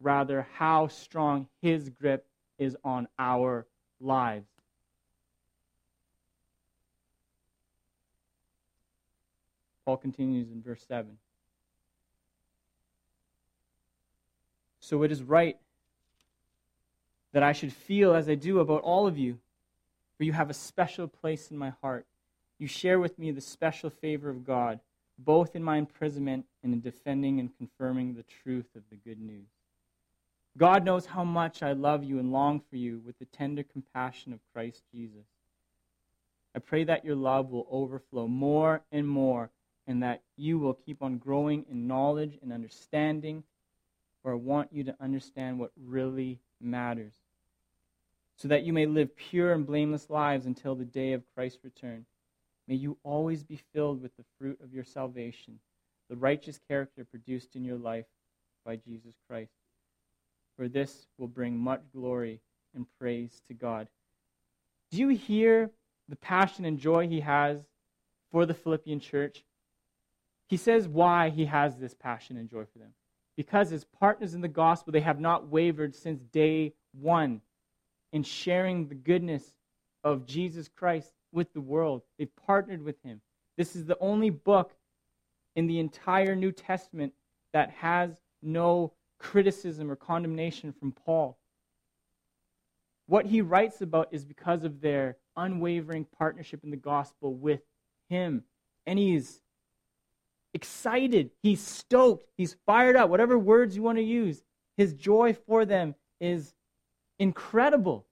rather, 0.00 0.46
how 0.54 0.88
strong 0.88 1.46
His 1.60 1.88
grip 1.88 2.26
is 2.58 2.76
on 2.84 3.08
our 3.18 3.66
lives. 4.00 4.46
Paul 9.84 9.96
continues 9.96 10.50
in 10.50 10.62
verse 10.62 10.84
7. 10.86 11.18
So 14.80 15.02
it 15.02 15.12
is 15.12 15.22
right 15.22 15.56
that 17.32 17.42
I 17.42 17.52
should 17.52 17.72
feel 17.72 18.14
as 18.14 18.28
I 18.28 18.34
do 18.34 18.60
about 18.60 18.82
all 18.82 19.06
of 19.06 19.18
you, 19.18 19.38
for 20.16 20.24
you 20.24 20.32
have 20.32 20.50
a 20.50 20.54
special 20.54 21.08
place 21.08 21.50
in 21.50 21.58
my 21.58 21.72
heart. 21.80 22.06
You 22.62 22.68
share 22.68 23.00
with 23.00 23.18
me 23.18 23.32
the 23.32 23.40
special 23.40 23.90
favor 23.90 24.30
of 24.30 24.46
God, 24.46 24.78
both 25.18 25.56
in 25.56 25.64
my 25.64 25.78
imprisonment 25.78 26.46
and 26.62 26.72
in 26.72 26.80
defending 26.80 27.40
and 27.40 27.50
confirming 27.58 28.14
the 28.14 28.22
truth 28.22 28.68
of 28.76 28.82
the 28.88 28.94
good 28.94 29.20
news. 29.20 29.48
God 30.56 30.84
knows 30.84 31.06
how 31.06 31.24
much 31.24 31.64
I 31.64 31.72
love 31.72 32.04
you 32.04 32.20
and 32.20 32.30
long 32.30 32.60
for 32.70 32.76
you 32.76 33.02
with 33.04 33.18
the 33.18 33.24
tender 33.24 33.64
compassion 33.64 34.32
of 34.32 34.38
Christ 34.54 34.84
Jesus. 34.94 35.26
I 36.54 36.60
pray 36.60 36.84
that 36.84 37.04
your 37.04 37.16
love 37.16 37.50
will 37.50 37.66
overflow 37.68 38.28
more 38.28 38.82
and 38.92 39.08
more, 39.08 39.50
and 39.88 40.00
that 40.04 40.22
you 40.36 40.60
will 40.60 40.74
keep 40.74 41.02
on 41.02 41.18
growing 41.18 41.66
in 41.68 41.88
knowledge 41.88 42.38
and 42.42 42.52
understanding, 42.52 43.42
for 44.22 44.30
I 44.30 44.36
want 44.36 44.72
you 44.72 44.84
to 44.84 44.94
understand 45.00 45.58
what 45.58 45.72
really 45.84 46.38
matters, 46.60 47.14
so 48.36 48.46
that 48.46 48.62
you 48.62 48.72
may 48.72 48.86
live 48.86 49.16
pure 49.16 49.52
and 49.52 49.66
blameless 49.66 50.08
lives 50.08 50.46
until 50.46 50.76
the 50.76 50.84
day 50.84 51.12
of 51.12 51.24
Christ's 51.34 51.64
return. 51.64 52.06
May 52.68 52.76
you 52.76 52.96
always 53.02 53.42
be 53.42 53.60
filled 53.72 54.02
with 54.02 54.16
the 54.16 54.24
fruit 54.38 54.58
of 54.62 54.72
your 54.72 54.84
salvation, 54.84 55.58
the 56.08 56.16
righteous 56.16 56.58
character 56.68 57.04
produced 57.04 57.56
in 57.56 57.64
your 57.64 57.78
life 57.78 58.06
by 58.64 58.76
Jesus 58.76 59.14
Christ. 59.28 59.52
For 60.56 60.68
this 60.68 61.06
will 61.18 61.28
bring 61.28 61.58
much 61.58 61.82
glory 61.92 62.40
and 62.74 62.86
praise 62.98 63.42
to 63.48 63.54
God. 63.54 63.88
Do 64.90 64.98
you 64.98 65.08
hear 65.08 65.70
the 66.08 66.16
passion 66.16 66.64
and 66.64 66.78
joy 66.78 67.08
he 67.08 67.20
has 67.20 67.60
for 68.30 68.46
the 68.46 68.54
Philippian 68.54 69.00
church? 69.00 69.44
He 70.48 70.56
says 70.56 70.86
why 70.86 71.30
he 71.30 71.46
has 71.46 71.76
this 71.76 71.94
passion 71.94 72.36
and 72.36 72.48
joy 72.48 72.64
for 72.72 72.78
them. 72.78 72.92
Because 73.36 73.72
as 73.72 73.84
partners 73.98 74.34
in 74.34 74.42
the 74.42 74.48
gospel, 74.48 74.92
they 74.92 75.00
have 75.00 75.18
not 75.18 75.48
wavered 75.48 75.94
since 75.94 76.20
day 76.20 76.74
one 76.92 77.40
in 78.12 78.22
sharing 78.22 78.88
the 78.88 78.94
goodness 78.94 79.42
of 80.04 80.26
Jesus 80.26 80.68
Christ 80.68 81.10
with 81.32 81.52
the 81.52 81.60
world. 81.60 82.02
They've 82.18 82.34
partnered 82.46 82.82
with 82.82 83.02
him. 83.02 83.20
This 83.56 83.74
is 83.74 83.86
the 83.86 83.98
only 83.98 84.30
book 84.30 84.72
in 85.56 85.66
the 85.66 85.78
entire 85.78 86.34
New 86.34 86.52
Testament 86.52 87.12
that 87.52 87.70
has 87.70 88.10
no 88.42 88.92
criticism 89.18 89.90
or 89.90 89.96
condemnation 89.96 90.72
from 90.72 90.92
Paul. 90.92 91.38
What 93.06 93.26
he 93.26 93.40
writes 93.40 93.80
about 93.82 94.08
is 94.10 94.24
because 94.24 94.64
of 94.64 94.80
their 94.80 95.16
unwavering 95.36 96.06
partnership 96.18 96.60
in 96.64 96.70
the 96.70 96.76
gospel 96.76 97.34
with 97.34 97.60
him. 98.08 98.44
And 98.86 98.98
he's 98.98 99.40
excited, 100.54 101.30
he's 101.42 101.60
stoked, 101.60 102.26
he's 102.36 102.56
fired 102.66 102.96
up, 102.96 103.10
whatever 103.10 103.38
words 103.38 103.76
you 103.76 103.82
want 103.82 103.98
to 103.98 104.04
use. 104.04 104.42
His 104.76 104.94
joy 104.94 105.34
for 105.46 105.64
them 105.64 105.94
is 106.20 106.54
incredible. 107.18 108.06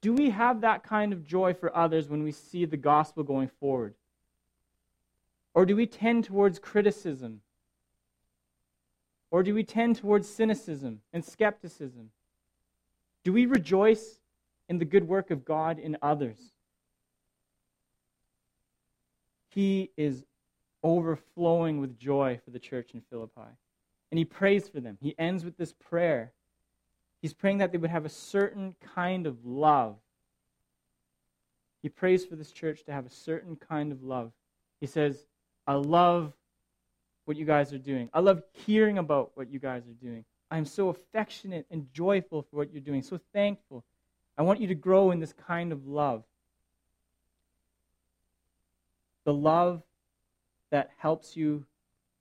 Do 0.00 0.12
we 0.12 0.30
have 0.30 0.60
that 0.60 0.84
kind 0.84 1.12
of 1.12 1.24
joy 1.24 1.54
for 1.54 1.76
others 1.76 2.08
when 2.08 2.22
we 2.22 2.32
see 2.32 2.64
the 2.64 2.76
gospel 2.76 3.24
going 3.24 3.48
forward? 3.60 3.94
Or 5.54 5.66
do 5.66 5.74
we 5.74 5.86
tend 5.86 6.24
towards 6.24 6.58
criticism? 6.58 7.40
Or 9.30 9.42
do 9.42 9.54
we 9.54 9.64
tend 9.64 9.96
towards 9.96 10.28
cynicism 10.28 11.00
and 11.12 11.24
skepticism? 11.24 12.10
Do 13.24 13.32
we 13.32 13.46
rejoice 13.46 14.20
in 14.68 14.78
the 14.78 14.84
good 14.84 15.06
work 15.06 15.30
of 15.30 15.44
God 15.44 15.78
in 15.78 15.98
others? 16.00 16.38
He 19.48 19.90
is 19.96 20.24
overflowing 20.82 21.80
with 21.80 21.98
joy 21.98 22.40
for 22.44 22.50
the 22.50 22.58
church 22.58 22.92
in 22.94 23.02
Philippi. 23.10 23.50
And 24.10 24.18
he 24.18 24.24
prays 24.24 24.68
for 24.68 24.80
them. 24.80 24.96
He 25.00 25.14
ends 25.18 25.44
with 25.44 25.56
this 25.58 25.72
prayer. 25.72 26.32
He's 27.20 27.34
praying 27.34 27.58
that 27.58 27.72
they 27.72 27.78
would 27.78 27.90
have 27.90 28.04
a 28.04 28.10
certain 28.10 28.74
kind 28.94 29.26
of 29.26 29.44
love. 29.44 29.96
He 31.82 31.88
prays 31.88 32.24
for 32.24 32.36
this 32.36 32.52
church 32.52 32.84
to 32.84 32.92
have 32.92 33.06
a 33.06 33.10
certain 33.10 33.56
kind 33.56 33.92
of 33.92 34.02
love. 34.02 34.32
He 34.80 34.86
says, 34.86 35.26
I 35.66 35.74
love 35.74 36.32
what 37.24 37.36
you 37.36 37.44
guys 37.44 37.72
are 37.72 37.78
doing. 37.78 38.08
I 38.14 38.20
love 38.20 38.42
hearing 38.52 38.98
about 38.98 39.32
what 39.34 39.50
you 39.50 39.58
guys 39.58 39.82
are 39.86 40.04
doing. 40.04 40.24
I'm 40.50 40.64
so 40.64 40.88
affectionate 40.88 41.66
and 41.70 41.92
joyful 41.92 42.42
for 42.42 42.56
what 42.56 42.72
you're 42.72 42.80
doing, 42.80 43.02
so 43.02 43.20
thankful. 43.32 43.84
I 44.36 44.42
want 44.42 44.60
you 44.60 44.68
to 44.68 44.74
grow 44.74 45.10
in 45.10 45.20
this 45.20 45.34
kind 45.46 45.72
of 45.72 45.86
love. 45.86 46.24
The 49.24 49.34
love 49.34 49.82
that 50.70 50.90
helps 50.96 51.36
you 51.36 51.66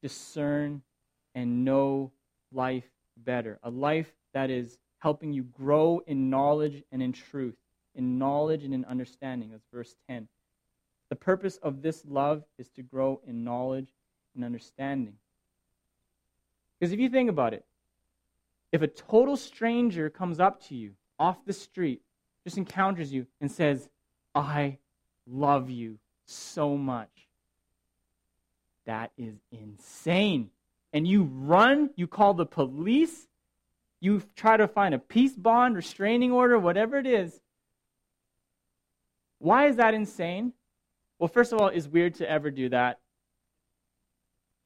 discern 0.01 0.81
and 1.35 1.63
know 1.63 2.11
life 2.51 2.89
better. 3.15 3.59
A 3.63 3.69
life 3.69 4.11
that 4.33 4.49
is 4.49 4.77
helping 5.07 5.31
you 5.31 5.43
grow 5.43 6.01
in 6.05 6.29
knowledge 6.29 6.83
and 6.91 7.01
in 7.01 7.13
truth, 7.13 7.55
in 7.95 8.17
knowledge 8.17 8.65
and 8.65 8.73
in 8.73 8.83
understanding. 8.83 9.49
That's 9.49 9.63
verse 9.73 9.95
10. 10.09 10.27
The 11.07 11.15
purpose 11.15 11.55
of 11.63 11.81
this 11.81 12.03
love 12.05 12.43
is 12.57 12.67
to 12.71 12.81
grow 12.81 13.21
in 13.25 13.45
knowledge 13.45 13.87
and 14.35 14.43
understanding. 14.43 15.13
Because 16.77 16.91
if 16.91 16.99
you 16.99 17.07
think 17.07 17.29
about 17.29 17.53
it, 17.53 17.63
if 18.73 18.81
a 18.81 18.87
total 18.87 19.37
stranger 19.37 20.09
comes 20.09 20.41
up 20.41 20.61
to 20.67 20.75
you 20.75 20.91
off 21.17 21.37
the 21.45 21.53
street, 21.53 22.01
just 22.43 22.57
encounters 22.57 23.13
you, 23.13 23.27
and 23.39 23.49
says, 23.49 23.87
I 24.35 24.77
love 25.25 25.69
you 25.69 25.99
so 26.25 26.75
much, 26.75 27.29
that 28.85 29.11
is 29.17 29.35
insane. 29.53 30.49
And 30.91 31.07
you 31.07 31.23
run, 31.23 31.91
you 31.95 32.07
call 32.07 32.33
the 32.33 32.45
police, 32.45 33.25
you 33.99 34.21
try 34.35 34.57
to 34.57 34.67
find 34.67 34.93
a 34.93 34.99
peace 34.99 35.33
bond, 35.33 35.75
restraining 35.75 36.31
order, 36.31 36.59
whatever 36.59 36.97
it 36.97 37.07
is. 37.07 37.41
Why 39.39 39.67
is 39.67 39.77
that 39.77 39.93
insane? 39.93 40.53
Well, 41.19 41.27
first 41.27 41.51
of 41.51 41.59
all, 41.59 41.67
it's 41.69 41.87
weird 41.87 42.15
to 42.15 42.29
ever 42.29 42.51
do 42.51 42.69
that. 42.69 42.99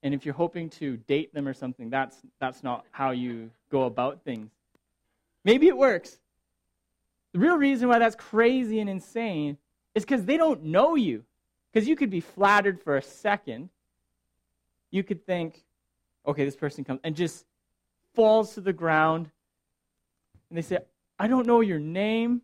And 0.03 0.13
if 0.13 0.25
you're 0.25 0.33
hoping 0.33 0.69
to 0.71 0.97
date 0.97 1.33
them 1.33 1.47
or 1.47 1.53
something, 1.53 1.89
that's, 1.89 2.17
that's 2.39 2.63
not 2.63 2.85
how 2.91 3.11
you 3.11 3.51
go 3.69 3.83
about 3.83 4.23
things. 4.23 4.49
Maybe 5.43 5.67
it 5.67 5.77
works. 5.77 6.17
The 7.33 7.39
real 7.39 7.55
reason 7.55 7.87
why 7.87 7.99
that's 7.99 8.15
crazy 8.15 8.79
and 8.79 8.89
insane 8.89 9.57
is 9.95 10.03
because 10.03 10.25
they 10.25 10.37
don't 10.37 10.63
know 10.63 10.95
you. 10.95 11.23
Because 11.71 11.87
you 11.87 11.95
could 11.95 12.09
be 12.09 12.19
flattered 12.19 12.81
for 12.81 12.97
a 12.97 13.01
second. 13.01 13.69
You 14.89 15.03
could 15.03 15.25
think, 15.25 15.63
okay, 16.27 16.43
this 16.43 16.55
person 16.55 16.83
comes 16.83 16.99
and 17.03 17.15
just 17.15 17.45
falls 18.13 18.53
to 18.55 18.61
the 18.61 18.73
ground. 18.73 19.29
And 20.49 20.57
they 20.57 20.61
say, 20.61 20.79
I 21.19 21.27
don't 21.27 21.47
know 21.47 21.61
your 21.61 21.79
name. 21.79 22.41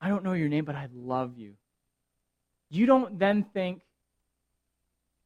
I 0.00 0.08
don't 0.08 0.22
know 0.22 0.34
your 0.34 0.48
name, 0.48 0.64
but 0.64 0.76
I 0.76 0.88
love 0.94 1.38
you. 1.38 1.54
You 2.70 2.86
don't 2.86 3.18
then 3.18 3.42
think, 3.42 3.80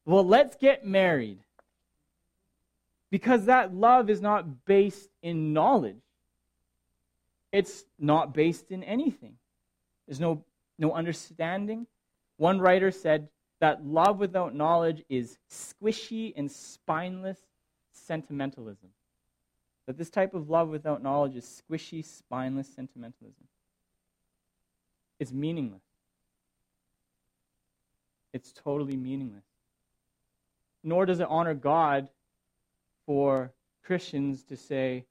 well, 0.04 0.24
let's 0.24 0.56
get 0.56 0.86
married. 0.86 1.38
Because 3.10 3.46
that 3.46 3.74
love 3.74 4.10
is 4.10 4.20
not 4.20 4.66
based 4.66 5.08
in 5.22 5.52
knowledge. 5.52 5.96
It's 7.52 7.84
not 7.98 8.34
based 8.34 8.70
in 8.70 8.84
anything. 8.84 9.34
There's 10.06 10.20
no, 10.20 10.44
no 10.78 10.92
understanding. 10.92 11.86
One 12.36 12.60
writer 12.60 12.90
said 12.90 13.28
that 13.60 13.84
love 13.84 14.18
without 14.18 14.54
knowledge 14.54 15.02
is 15.08 15.38
squishy 15.50 16.32
and 16.36 16.50
spineless 16.50 17.38
sentimentalism. 18.08 18.88
That 19.86 19.96
this 19.96 20.10
type 20.10 20.34
of 20.34 20.50
love 20.50 20.68
without 20.68 21.02
knowledge 21.02 21.36
is 21.36 21.62
squishy, 21.62 22.04
spineless 22.04 22.68
sentimentalism. 22.74 23.46
It's 25.20 25.32
meaningless. 25.32 25.82
It's 28.32 28.52
totally 28.52 28.96
meaningless 28.96 29.44
nor 30.88 31.06
does 31.06 31.20
it 31.20 31.26
honor 31.28 31.54
God 31.54 32.08
for 33.06 33.52
Christians 33.84 34.44
to 34.44 34.56
say, 34.56 35.04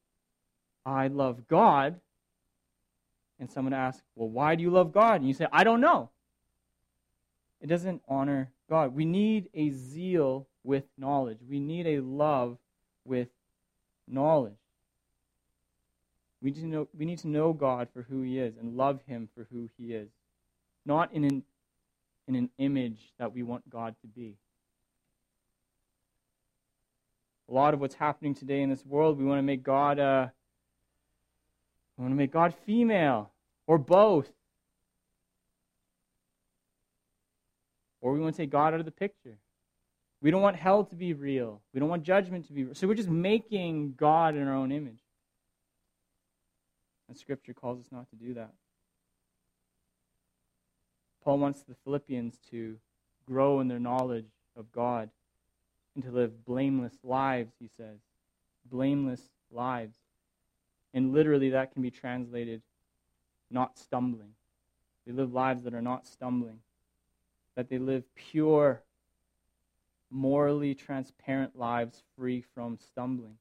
I 0.85 1.07
love 1.07 1.47
God. 1.47 1.99
And 3.39 3.51
someone 3.51 3.73
asks, 3.73 4.03
Well, 4.15 4.29
why 4.29 4.55
do 4.55 4.63
you 4.63 4.71
love 4.71 4.91
God? 4.91 5.21
And 5.21 5.27
you 5.27 5.33
say, 5.33 5.47
I 5.51 5.63
don't 5.63 5.81
know. 5.81 6.09
It 7.61 7.67
doesn't 7.67 8.01
honor 8.07 8.51
God. 8.69 8.95
We 8.95 9.05
need 9.05 9.49
a 9.53 9.69
zeal 9.71 10.47
with 10.63 10.83
knowledge, 10.97 11.39
we 11.47 11.59
need 11.59 11.87
a 11.87 12.01
love 12.01 12.57
with 13.07 13.29
knowledge. 14.07 14.53
We 16.41 16.51
need, 16.51 16.61
to 16.61 16.67
know, 16.67 16.87
we 16.97 17.05
need 17.05 17.19
to 17.19 17.27
know 17.27 17.53
God 17.53 17.87
for 17.93 18.03
who 18.03 18.21
He 18.21 18.37
is 18.39 18.57
and 18.57 18.77
love 18.77 18.99
Him 19.07 19.27
for 19.35 19.47
who 19.51 19.69
He 19.77 19.93
is, 19.93 20.09
not 20.85 21.13
in 21.13 21.23
an, 21.23 21.43
in 22.27 22.35
an 22.35 22.49
image 22.59 23.13
that 23.17 23.33
we 23.33 23.41
want 23.41 23.67
God 23.69 23.95
to 24.01 24.07
be 24.07 24.35
a 27.49 27.53
lot 27.53 27.73
of 27.73 27.79
what's 27.79 27.95
happening 27.95 28.35
today 28.35 28.61
in 28.61 28.69
this 28.69 28.85
world. 28.85 29.17
We 29.17 29.25
want 29.25 29.39
to 29.39 29.43
make 29.43 29.63
God 29.63 29.99
uh, 29.99 30.27
we 31.97 32.03
want 32.03 32.11
to 32.11 32.17
make 32.17 32.31
God 32.31 32.53
female 32.65 33.31
or 33.65 33.77
both. 33.77 34.29
Or 38.01 38.13
we 38.13 38.19
want 38.19 38.35
to 38.35 38.41
take 38.43 38.51
God 38.51 38.73
out 38.73 38.79
of 38.79 38.85
the 38.85 38.91
picture. 38.91 39.37
We 40.21 40.31
don't 40.31 40.41
want 40.41 40.55
hell 40.55 40.83
to 40.85 40.95
be 40.95 41.13
real. 41.13 41.61
We 41.73 41.79
don't 41.79 41.89
want 41.89 42.03
judgment 42.03 42.47
to 42.47 42.53
be 42.53 42.63
real. 42.63 42.75
So 42.75 42.87
we're 42.87 42.95
just 42.95 43.09
making 43.09 43.93
God 43.97 44.35
in 44.35 44.47
our 44.47 44.55
own 44.55 44.71
image. 44.71 44.99
And 47.07 47.17
Scripture 47.17 47.53
calls 47.53 47.79
us 47.79 47.91
not 47.91 48.09
to 48.09 48.15
do 48.15 48.33
that. 48.33 48.51
Paul 51.23 51.39
wants 51.39 51.61
the 51.61 51.75
Philippians 51.83 52.39
to 52.51 52.77
grow 53.25 53.59
in 53.59 53.67
their 53.67 53.79
knowledge 53.79 54.29
of 54.55 54.71
God 54.71 55.09
and 55.93 56.03
to 56.03 56.11
live 56.11 56.45
blameless 56.45 56.93
lives, 57.03 57.53
he 57.59 57.69
says. 57.77 57.99
Blameless 58.69 59.21
lives. 59.51 59.97
And 60.93 61.13
literally, 61.13 61.51
that 61.51 61.73
can 61.73 61.81
be 61.81 61.91
translated 61.91 62.61
not 63.51 63.77
stumbling. 63.77 64.33
They 65.05 65.13
live 65.13 65.33
lives 65.33 65.63
that 65.63 65.73
are 65.73 65.81
not 65.81 66.07
stumbling, 66.07 66.59
that 67.55 67.69
they 67.69 67.77
live 67.77 68.03
pure, 68.15 68.81
morally 70.09 70.73
transparent 70.75 71.57
lives 71.57 72.01
free 72.17 72.43
from 72.53 72.77
stumbling. 72.77 73.37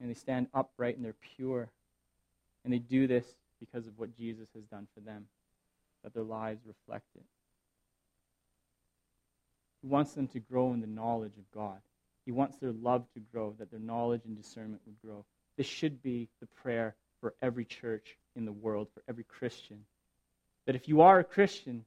And 0.00 0.08
they 0.08 0.14
stand 0.14 0.46
upright 0.54 0.96
and 0.96 1.04
they're 1.04 1.14
pure. 1.36 1.68
And 2.64 2.72
they 2.72 2.78
do 2.78 3.06
this 3.06 3.26
because 3.58 3.86
of 3.86 3.98
what 3.98 4.16
Jesus 4.16 4.48
has 4.54 4.64
done 4.64 4.86
for 4.94 5.00
them, 5.00 5.26
that 6.04 6.14
their 6.14 6.22
lives 6.22 6.60
reflect 6.66 7.06
it. 7.16 7.24
He 9.82 9.88
wants 9.88 10.12
them 10.12 10.28
to 10.28 10.40
grow 10.40 10.72
in 10.72 10.80
the 10.80 10.86
knowledge 10.86 11.36
of 11.36 11.50
God. 11.52 11.78
He 12.24 12.32
wants 12.32 12.56
their 12.56 12.72
love 12.72 13.06
to 13.14 13.20
grow, 13.20 13.54
that 13.58 13.70
their 13.70 13.80
knowledge 13.80 14.22
and 14.26 14.36
discernment 14.36 14.82
would 14.86 15.00
grow. 15.04 15.24
This 15.56 15.66
should 15.66 16.02
be 16.02 16.28
the 16.40 16.46
prayer 16.46 16.94
for 17.20 17.34
every 17.42 17.64
church 17.64 18.16
in 18.36 18.44
the 18.44 18.52
world, 18.52 18.88
for 18.92 19.02
every 19.08 19.24
Christian. 19.24 19.84
That 20.66 20.76
if 20.76 20.88
you 20.88 21.00
are 21.00 21.18
a 21.18 21.24
Christian, 21.24 21.84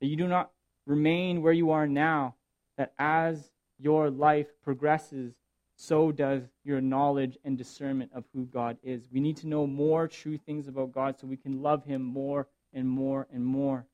that 0.00 0.06
you 0.06 0.16
do 0.16 0.28
not 0.28 0.50
remain 0.90 1.40
where 1.40 1.52
you 1.52 1.70
are 1.70 1.86
now, 1.86 2.34
that 2.76 2.92
as 2.98 3.50
your 3.78 4.10
life 4.10 4.48
progresses, 4.62 5.32
so 5.76 6.12
does 6.12 6.42
your 6.64 6.80
knowledge 6.80 7.38
and 7.44 7.56
discernment 7.56 8.10
of 8.14 8.24
who 8.34 8.44
God 8.46 8.76
is. 8.82 9.08
We 9.10 9.20
need 9.20 9.38
to 9.38 9.46
know 9.46 9.66
more 9.66 10.08
true 10.08 10.36
things 10.36 10.68
about 10.68 10.92
God 10.92 11.18
so 11.18 11.26
we 11.26 11.36
can 11.36 11.62
love 11.62 11.84
Him 11.84 12.02
more 12.02 12.48
and 12.74 12.86
more 12.86 13.26
and 13.32 13.44
more. 13.44 13.86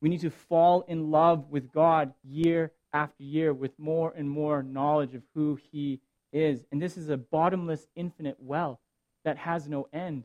We 0.00 0.08
need 0.08 0.20
to 0.20 0.30
fall 0.30 0.82
in 0.88 1.10
love 1.10 1.50
with 1.50 1.72
God 1.72 2.14
year 2.24 2.72
after 2.92 3.22
year 3.22 3.52
with 3.52 3.78
more 3.78 4.14
and 4.16 4.30
more 4.30 4.62
knowledge 4.62 5.14
of 5.14 5.22
who 5.34 5.58
He 5.70 6.00
is. 6.32 6.64
And 6.72 6.80
this 6.80 6.96
is 6.96 7.10
a 7.10 7.18
bottomless, 7.18 7.86
infinite 7.96 8.36
well 8.40 8.80
that 9.24 9.36
has 9.36 9.68
no 9.68 9.88
end. 9.92 10.24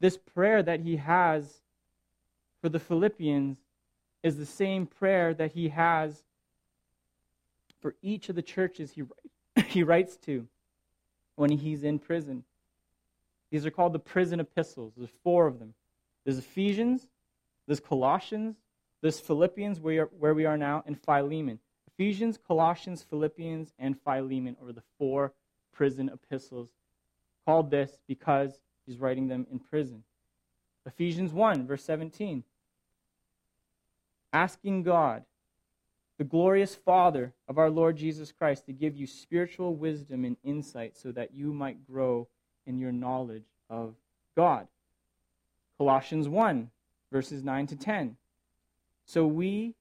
This 0.00 0.16
prayer 0.16 0.62
that 0.62 0.80
He 0.80 0.96
has 0.96 1.62
for 2.60 2.68
the 2.68 2.80
Philippians 2.80 3.58
is 4.22 4.36
the 4.36 4.46
same 4.46 4.86
prayer 4.86 5.34
that 5.34 5.52
He 5.52 5.68
has 5.68 6.22
for 7.80 7.94
each 8.02 8.28
of 8.28 8.36
the 8.36 8.42
churches 8.42 8.92
He, 8.92 9.04
he 9.66 9.82
writes 9.82 10.16
to 10.18 10.46
when 11.36 11.50
He's 11.50 11.84
in 11.84 11.98
prison. 11.98 12.44
These 13.50 13.64
are 13.64 13.70
called 13.70 13.92
the 13.92 13.98
prison 13.98 14.40
epistles. 14.40 14.92
There's 14.96 15.10
four 15.22 15.46
of 15.46 15.58
them. 15.58 15.74
There's 16.24 16.38
Ephesians, 16.38 17.06
there's 17.66 17.80
Colossians, 17.80 18.56
there's 19.00 19.20
Philippians, 19.20 19.78
where, 19.78 20.06
where 20.06 20.34
we 20.34 20.44
are 20.44 20.58
now, 20.58 20.82
and 20.86 21.00
Philemon. 21.00 21.60
Ephesians, 21.86 22.38
Colossians, 22.46 23.02
Philippians, 23.02 23.72
and 23.78 23.96
Philemon 24.02 24.56
are 24.60 24.72
the 24.72 24.82
four 24.98 25.32
prison 25.72 26.10
epistles 26.12 26.68
called 27.44 27.70
this 27.70 28.00
because 28.08 28.60
he's 28.86 28.98
writing 28.98 29.28
them 29.28 29.46
in 29.50 29.58
prison. 29.58 30.02
Ephesians 30.86 31.32
1, 31.32 31.66
verse 31.66 31.84
17. 31.84 32.44
Asking 34.32 34.82
God, 34.82 35.24
the 36.18 36.24
glorious 36.24 36.74
Father 36.74 37.32
of 37.48 37.58
our 37.58 37.68
Lord 37.68 37.96
Jesus 37.96 38.32
Christ, 38.32 38.66
to 38.66 38.72
give 38.72 38.96
you 38.96 39.06
spiritual 39.06 39.74
wisdom 39.74 40.24
and 40.24 40.36
insight 40.44 40.96
so 40.96 41.12
that 41.12 41.34
you 41.34 41.52
might 41.52 41.86
grow 41.86 42.28
in 42.66 42.78
your 42.78 42.92
knowledge 42.92 43.44
of 43.68 43.94
God. 44.34 44.66
Colossians 45.78 46.28
1, 46.28 46.70
verses 47.12 47.44
9 47.44 47.66
to 47.66 47.76
10. 47.76 48.16
So 49.04 49.26
we 49.26 49.74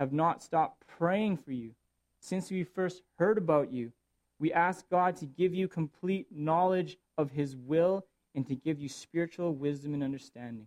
have 0.00 0.12
not 0.12 0.42
stopped 0.42 0.86
praying 0.98 1.36
for 1.36 1.52
you 1.52 1.72
since 2.20 2.50
we 2.50 2.64
first 2.64 3.02
heard 3.18 3.38
about 3.38 3.72
you. 3.72 3.92
We 4.38 4.52
ask 4.52 4.88
God 4.90 5.16
to 5.16 5.26
give 5.26 5.54
you 5.54 5.68
complete 5.68 6.26
knowledge 6.30 6.98
of 7.16 7.30
His 7.30 7.56
will 7.56 8.04
and 8.36 8.46
to 8.46 8.54
give 8.54 8.78
you 8.78 8.88
spiritual 8.88 9.54
wisdom 9.54 9.94
and 9.94 10.04
understanding. 10.04 10.66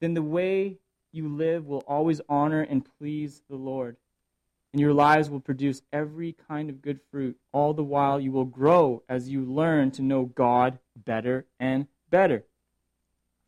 Then 0.00 0.14
the 0.14 0.22
way 0.22 0.78
you 1.12 1.28
live 1.28 1.66
will 1.66 1.84
always 1.86 2.20
honor 2.28 2.62
and 2.62 2.84
please 2.98 3.42
the 3.48 3.56
Lord, 3.56 3.96
and 4.72 4.80
your 4.80 4.94
lives 4.94 5.28
will 5.28 5.40
produce 5.40 5.82
every 5.92 6.34
kind 6.48 6.70
of 6.70 6.80
good 6.80 6.98
fruit. 7.10 7.36
All 7.52 7.74
the 7.74 7.84
while, 7.84 8.18
you 8.18 8.32
will 8.32 8.46
grow 8.46 9.02
as 9.08 9.28
you 9.28 9.44
learn 9.44 9.90
to 9.92 10.02
know 10.02 10.24
God 10.24 10.78
better 10.96 11.44
and 11.60 11.86
better. 12.08 12.44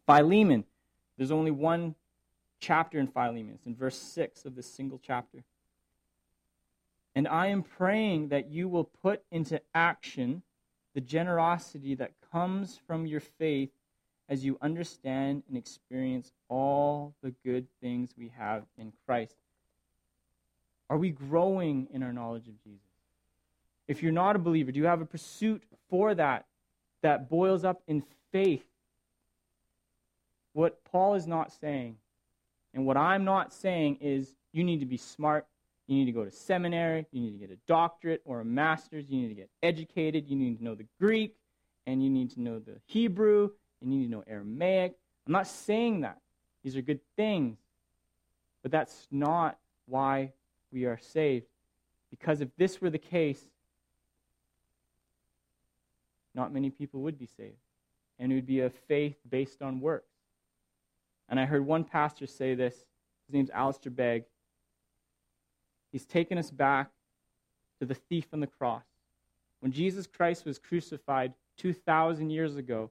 Philemon, 0.07 0.65
there's 1.17 1.31
only 1.31 1.51
one 1.51 1.95
chapter 2.61 2.99
in 2.99 3.07
Philemon. 3.07 3.55
It's 3.55 3.67
in 3.67 3.75
verse 3.75 3.97
6 3.97 4.45
of 4.45 4.55
this 4.55 4.67
single 4.67 5.01
chapter. 5.03 5.43
And 7.15 7.27
I 7.27 7.47
am 7.47 7.63
praying 7.63 8.29
that 8.29 8.51
you 8.51 8.69
will 8.69 8.85
put 8.85 9.23
into 9.31 9.63
action 9.75 10.43
the 10.95 11.01
generosity 11.01 11.95
that 11.97 12.13
comes 12.33 12.79
from 12.87 13.07
your 13.07 13.21
faith 13.21 13.71
as 14.29 14.45
you 14.45 14.57
understand 14.63 15.43
and 15.49 15.57
experience 15.57 16.33
all 16.49 17.15
the 17.23 17.35
good 17.45 17.67
things 17.81 18.15
we 18.17 18.33
have 18.37 18.65
in 18.79 18.93
Christ. 19.05 19.35
Are 20.89 20.97
we 20.97 21.11
growing 21.11 21.89
in 21.93 22.03
our 22.03 22.13
knowledge 22.13 22.49
of 22.49 22.63
Jesus? 22.63 22.81
If 23.87 24.03
you're 24.03 24.13
not 24.13 24.37
a 24.37 24.39
believer, 24.39 24.73
do 24.73 24.79
you 24.79 24.87
have 24.87 25.03
a 25.03 25.07
pursuit 25.07 25.63
for 25.91 26.15
that 26.15 26.47
that 27.03 27.29
boils 27.29 27.65
up 27.65 27.83
in 27.87 28.03
faith? 28.33 28.65
What 30.53 30.83
Paul 30.85 31.15
is 31.17 31.27
not 31.27 31.53
saying, 31.53 31.97
and 32.73 32.87
what 32.87 32.97
I'm 32.97 33.25
not 33.25 33.53
saying, 33.53 33.99
is 34.01 34.33
you 34.53 34.65
need 34.65 34.81
to 34.81 34.87
be 34.87 34.97
smart, 34.97 35.47
you 35.87 35.97
need 35.97 36.07
to 36.07 36.13
go 36.13 36.25
to 36.25 36.31
seminary, 36.31 37.07
you 37.13 37.21
need 37.21 37.33
to 37.33 37.39
get 37.39 37.51
a 37.51 37.59
doctorate 37.67 38.23
or 38.25 38.41
a 38.41 38.45
master's, 38.45 39.05
you 39.09 39.21
need 39.21 39.29
to 39.29 39.35
get 39.35 39.51
educated, 39.63 40.29
you 40.29 40.37
need 40.37 40.59
to 40.59 40.65
know 40.65 40.75
the 40.75 40.87
Greek, 40.99 41.37
and 41.87 42.03
you 42.03 42.09
need 42.09 42.31
to 42.31 42.41
know 42.41 42.59
the 42.59 42.77
Hebrew, 42.87 43.51
and 43.81 43.93
you 43.93 43.99
need 43.99 44.07
to 44.07 44.11
know 44.11 44.25
Aramaic. 44.27 44.95
I'm 45.27 45.33
not 45.33 45.47
saying 45.47 46.01
that. 46.03 46.19
These 46.63 46.77
are 46.77 46.83
good 46.83 47.01
things. 47.17 47.59
But 48.63 48.71
that's 48.71 49.07
not 49.11 49.59
why 49.87 50.33
we 50.73 50.87
are 50.87 50.99
saved. 50.99 51.47
Because 52.11 52.41
if 52.41 52.49
this 52.57 52.81
were 52.81 52.91
the 52.91 52.99
case, 52.99 53.43
not 56.35 56.53
many 56.53 56.71
people 56.71 57.01
would 57.03 57.19
be 57.19 57.27
saved. 57.27 57.57
And 58.19 58.33
it 58.33 58.37
would 58.37 58.47
be 58.47 58.61
a 58.61 58.71
faith 58.71 59.17
based 59.29 59.61
on 59.61 59.81
works. 59.81 60.15
And 61.29 61.39
I 61.39 61.45
heard 61.45 61.67
one 61.67 61.85
pastor 61.85 62.27
say 62.27 62.55
this. 62.55 62.75
His 63.27 63.35
name's 63.35 63.51
Alistair 63.51 63.93
Begg. 63.93 64.25
He's 65.95 66.05
taken 66.05 66.39
us 66.39 66.51
back 66.51 66.91
to 67.79 67.87
the 67.87 67.95
thief 67.95 68.27
on 68.33 68.41
the 68.41 68.49
cross. 68.49 68.83
When 69.61 69.71
Jesus 69.71 70.09
Christ 70.09 70.45
was 70.45 70.59
crucified 70.59 71.35
2,000 71.59 72.31
years 72.31 72.57
ago, 72.57 72.91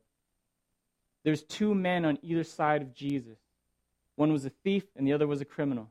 there's 1.25 1.43
two 1.43 1.75
men 1.75 2.05
on 2.05 2.17
either 2.21 2.45
side 2.45 2.81
of 2.81 2.93
Jesus. 2.93 3.37
One 4.15 4.31
was 4.31 4.45
a 4.45 4.51
thief 4.63 4.85
and 4.95 5.05
the 5.05 5.11
other 5.11 5.27
was 5.27 5.41
a 5.41 5.45
criminal. 5.45 5.89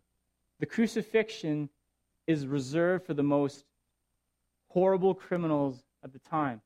The 0.59 0.65
crucifixion 0.65 1.69
is 2.27 2.47
reserved 2.47 3.05
for 3.05 3.13
the 3.13 3.23
most 3.23 3.67
horrible 4.69 5.15
criminals 5.15 5.85
at 6.03 6.15
the 6.15 6.19
time. 6.19 6.63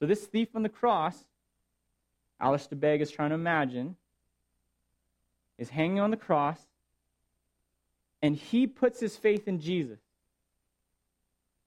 So 0.00 0.06
this 0.06 0.26
thief 0.26 0.48
on 0.54 0.62
the 0.62 0.68
cross, 0.68 1.16
Alistair 2.38 2.76
Begg 2.76 3.00
is 3.00 3.10
trying 3.10 3.30
to 3.30 3.36
imagine, 3.36 3.96
is 5.56 5.70
hanging 5.70 6.00
on 6.00 6.10
the 6.10 6.18
cross 6.18 6.60
and 8.24 8.34
he 8.36 8.66
puts 8.66 8.98
his 9.00 9.18
faith 9.18 9.48
in 9.48 9.60
Jesus. 9.60 9.98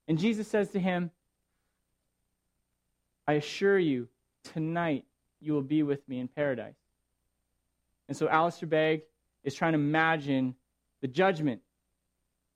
And 0.08 0.18
Jesus 0.18 0.48
says 0.48 0.72
to 0.72 0.80
him, 0.80 1.12
I 3.28 3.34
assure 3.34 3.78
you, 3.78 4.08
tonight 4.44 5.06
you 5.40 5.54
will 5.54 5.62
be 5.62 5.84
with 5.84 6.10
me 6.10 6.20
in 6.20 6.28
paradise. 6.28 6.74
And 8.08 8.18
so 8.18 8.28
Alistair 8.28 8.68
Begg 8.68 9.04
is 9.44 9.54
trying 9.54 9.74
to 9.74 9.78
imagine 9.78 10.56
the 11.02 11.08
judgment 11.08 11.62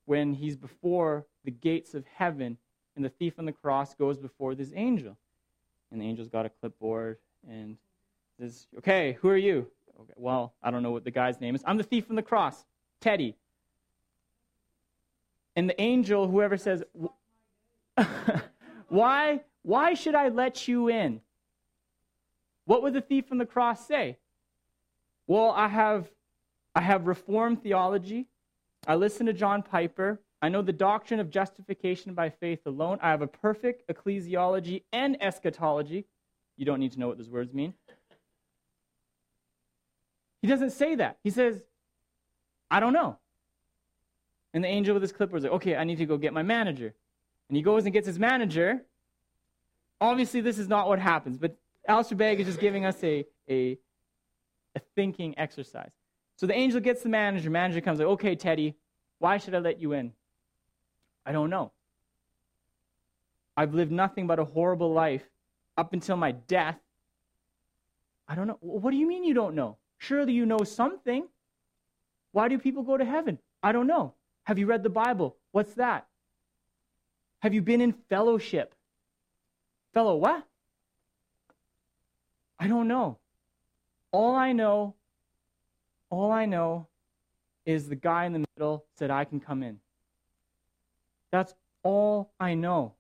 when 0.06 0.34
he's 0.34 0.58
before 0.58 1.28
the 1.46 1.52
gates 1.52 1.94
of 1.94 2.04
heaven 2.08 2.58
and 2.96 3.06
the 3.06 3.10
thief 3.10 3.36
on 3.38 3.46
the 3.46 3.52
cross 3.52 3.94
goes 3.94 4.18
before 4.18 4.56
this 4.56 4.72
angel. 4.76 5.16
And 5.92 6.02
the 6.02 6.08
angel's 6.08 6.28
got 6.28 6.48
a 6.48 6.50
clipboard 6.50 7.20
and 7.48 7.78
says, 8.40 8.66
Okay, 8.80 9.20
who 9.22 9.30
are 9.30 9.38
you? 9.38 9.68
Okay, 10.00 10.14
well, 10.16 10.56
I 10.64 10.72
don't 10.72 10.82
know 10.82 10.90
what 10.90 11.04
the 11.04 11.12
guy's 11.12 11.40
name 11.40 11.54
is. 11.54 11.62
I'm 11.68 11.78
the 11.78 11.84
thief 11.84 12.10
on 12.10 12.16
the 12.16 12.24
cross, 12.24 12.66
Teddy. 13.00 13.36
And 15.56 15.70
the 15.70 15.80
angel, 15.80 16.28
whoever 16.28 16.58
says, 16.58 16.84
Why, 18.92 19.42
why 19.64 19.94
should 19.94 20.16
I 20.16 20.28
let 20.28 20.68
you 20.68 20.90
in? 20.90 21.22
What 22.66 22.84
would 22.84 22.94
the 22.94 23.02
thief 23.02 23.26
on 23.32 23.38
the 23.38 23.46
cross 23.46 23.88
say? 23.88 24.18
Well, 25.28 25.52
I 25.52 25.70
have, 25.70 26.10
I 26.76 26.82
have 26.82 27.08
reformed 27.08 27.64
theology. 27.64 28.28
I 28.86 28.96
listen 28.96 29.28
to 29.28 29.34
John 29.34 29.64
Piper. 29.64 30.20
I 30.42 30.50
know 30.50 30.62
the 30.62 30.74
doctrine 30.74 31.20
of 31.20 31.30
justification 31.30 32.14
by 32.14 32.30
faith 32.30 32.60
alone. 32.66 32.98
I 33.02 33.12
have 33.12 33.22
a 33.22 33.28
perfect 33.28 33.90
ecclesiology 33.90 34.84
and 34.92 35.22
eschatology. 35.22 36.06
You 36.58 36.66
don't 36.66 36.80
need 36.80 36.92
to 36.92 37.00
know 37.00 37.08
what 37.08 37.18
those 37.18 37.30
words 37.30 37.54
mean. 37.54 37.74
He 40.42 40.48
doesn't 40.48 40.72
say 40.72 40.96
that. 40.96 41.18
He 41.24 41.30
says, 41.30 41.62
I 42.70 42.80
don't 42.80 42.94
know. 42.94 43.20
And 44.54 44.64
the 44.64 44.68
angel 44.68 44.94
with 44.94 45.02
his 45.02 45.12
clipboard 45.12 45.40
is 45.40 45.44
like, 45.44 45.54
okay, 45.54 45.76
I 45.76 45.84
need 45.84 45.98
to 46.00 46.06
go 46.06 46.18
get 46.18 46.34
my 46.34 46.44
manager. 46.44 46.94
And 47.48 47.56
he 47.56 47.64
goes 47.64 47.86
and 47.86 47.94
gets 47.94 48.08
his 48.08 48.20
manager. 48.20 48.82
Obviously, 50.00 50.42
this 50.42 50.58
is 50.58 50.68
not 50.68 50.88
what 50.88 51.00
happens, 51.00 51.38
but 51.38 51.56
Alistair 51.88 52.18
Begg 52.18 52.40
is 52.40 52.48
just 52.48 52.60
giving 52.60 52.86
us 52.86 53.02
a, 53.04 53.26
a, 53.50 53.78
a 54.76 54.80
thinking 54.96 55.38
exercise. 55.38 55.92
So 56.36 56.48
the 56.48 56.54
angel 56.54 56.80
gets 56.80 57.04
the 57.04 57.10
manager. 57.10 57.50
Manager 57.50 57.82
comes 57.82 58.00
like, 58.00 58.08
okay, 58.08 58.36
Teddy, 58.36 58.76
why 59.20 59.38
should 59.38 59.54
I 59.54 59.60
let 59.60 59.80
you 59.80 59.94
in? 59.94 60.14
I 61.26 61.32
don't 61.32 61.50
know. 61.50 61.72
I've 63.56 63.74
lived 63.74 63.92
nothing 63.92 64.28
but 64.28 64.40
a 64.40 64.46
horrible 64.46 64.92
life 64.92 65.24
up 65.78 65.94
until 65.94 66.18
my 66.18 66.32
death. 66.32 66.80
I 68.28 68.36
don't 68.36 68.48
know. 68.48 68.58
What 68.62 68.92
do 68.92 68.98
you 68.98 69.08
mean 69.08 69.24
you 69.24 69.34
don't 69.34 69.56
know? 69.56 69.78
Surely 69.98 70.34
you 70.34 70.46
know 70.46 70.64
something. 70.64 71.28
Why 72.32 72.48
do 72.48 72.58
people 72.58 72.84
go 72.84 72.98
to 72.98 73.06
heaven? 73.06 73.38
I 73.62 73.72
don't 73.72 73.88
know. 73.88 74.14
Have 74.44 74.58
you 74.58 74.66
read 74.66 74.84
the 74.84 74.90
Bible? 74.90 75.38
What's 75.52 75.74
that? 75.76 76.08
Have 77.40 77.54
you 77.54 77.62
been 77.62 77.82
in 77.82 77.94
fellowship? 78.10 78.76
Fellow, 79.94 80.16
what? 80.16 80.46
I 82.60 82.68
don't 82.68 82.88
know. 82.88 83.18
All 84.12 84.36
I 84.36 84.52
know, 84.52 84.96
all 86.10 86.32
I 86.32 86.46
know 86.46 86.88
is 87.66 87.88
the 87.88 87.96
guy 87.96 88.26
in 88.26 88.34
the 88.34 88.46
middle 88.56 88.86
said, 88.98 89.10
I 89.10 89.26
can 89.26 89.40
come 89.40 89.64
in. 89.64 89.80
That's 91.32 91.54
all 91.84 92.32
I 92.40 92.54
know. 92.54 92.94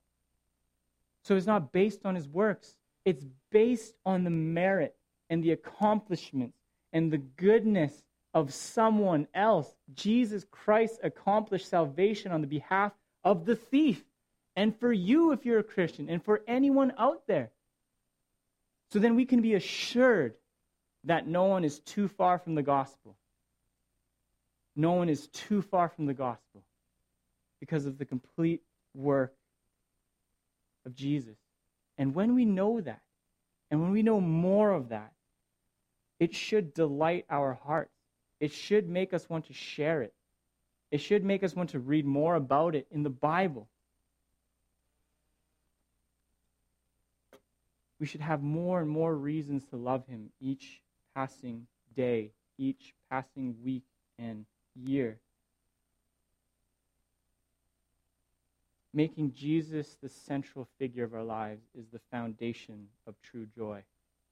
So 1.24 1.36
it's 1.36 1.46
not 1.46 1.72
based 1.72 2.06
on 2.06 2.16
his 2.16 2.28
works, 2.28 2.76
it's 3.06 3.26
based 3.52 3.94
on 4.06 4.24
the 4.24 4.30
merit 4.30 4.96
and 5.30 5.44
the 5.44 5.52
accomplishments 5.52 6.58
and 6.94 7.12
the 7.12 7.18
goodness 7.18 8.04
of 8.34 8.54
someone 8.54 9.28
else. 9.34 9.74
Jesus 9.94 10.46
Christ 10.50 11.00
accomplished 11.04 11.68
salvation 11.68 12.32
on 12.32 12.42
the 12.42 12.48
behalf 12.48 12.94
of 13.24 13.46
the 13.46 13.56
thief 13.56 14.04
and 14.56 14.78
for 14.80 14.92
you 14.92 15.32
if 15.32 15.46
you're 15.46 15.60
a 15.60 15.64
Christian 15.64 16.10
and 16.10 16.24
for 16.24 16.42
anyone 16.48 16.94
out 16.98 17.28
there. 17.28 17.52
So 18.92 19.00
then 19.00 19.16
we 19.16 19.26
can 19.26 19.42
be 19.42 19.54
assured 19.54 20.34
that 21.06 21.28
no 21.28 21.46
one 21.46 21.64
is 21.64 21.80
too 21.80 22.08
far 22.08 22.38
from 22.38 22.56
the 22.56 22.64
gospel. 22.64 23.16
No 24.76 24.94
one 24.94 25.10
is 25.10 25.28
too 25.28 25.62
far 25.62 25.90
from 25.90 26.06
the 26.06 26.14
gospel 26.14 26.64
because 27.60 27.86
of 27.86 27.98
the 27.98 28.06
complete 28.06 28.62
work 28.94 29.34
of 30.86 30.96
Jesus. 30.96 31.36
And 31.98 32.16
when 32.16 32.36
we 32.36 32.46
know 32.46 32.82
that, 32.82 33.02
and 33.70 33.82
when 33.82 33.92
we 33.92 34.04
know 34.04 34.20
more 34.20 34.72
of 34.72 34.90
that, 34.90 35.12
it 36.20 36.36
should 36.36 36.74
delight 36.74 37.26
our 37.30 37.54
hearts. 37.54 38.01
It 38.42 38.52
should 38.52 38.90
make 38.90 39.14
us 39.14 39.30
want 39.30 39.46
to 39.46 39.54
share 39.54 40.02
it. 40.02 40.14
It 40.90 40.98
should 40.98 41.24
make 41.24 41.44
us 41.44 41.56
want 41.56 41.70
to 41.70 41.80
read 41.80 42.06
more 42.06 42.34
about 42.34 42.74
it 42.76 42.88
in 42.90 43.04
the 43.04 43.10
Bible. 43.10 43.70
We 48.00 48.08
should 48.08 48.22
have 48.22 48.42
more 48.42 48.82
and 48.82 48.90
more 48.90 49.16
reasons 49.16 49.64
to 49.66 49.78
love 49.78 50.08
Him 50.08 50.32
each 50.42 50.82
passing 51.14 51.68
day, 51.96 52.32
each 52.58 52.96
passing 53.12 53.56
week 53.64 53.86
and 54.18 54.46
year. 54.76 55.20
Making 58.92 59.34
Jesus 59.36 59.98
the 60.02 60.10
central 60.10 60.68
figure 60.80 61.04
of 61.04 61.14
our 61.14 61.24
lives 61.24 61.62
is 61.78 61.86
the 61.94 62.02
foundation 62.10 62.88
of 63.06 63.14
true 63.22 63.46
joy. 63.56 63.84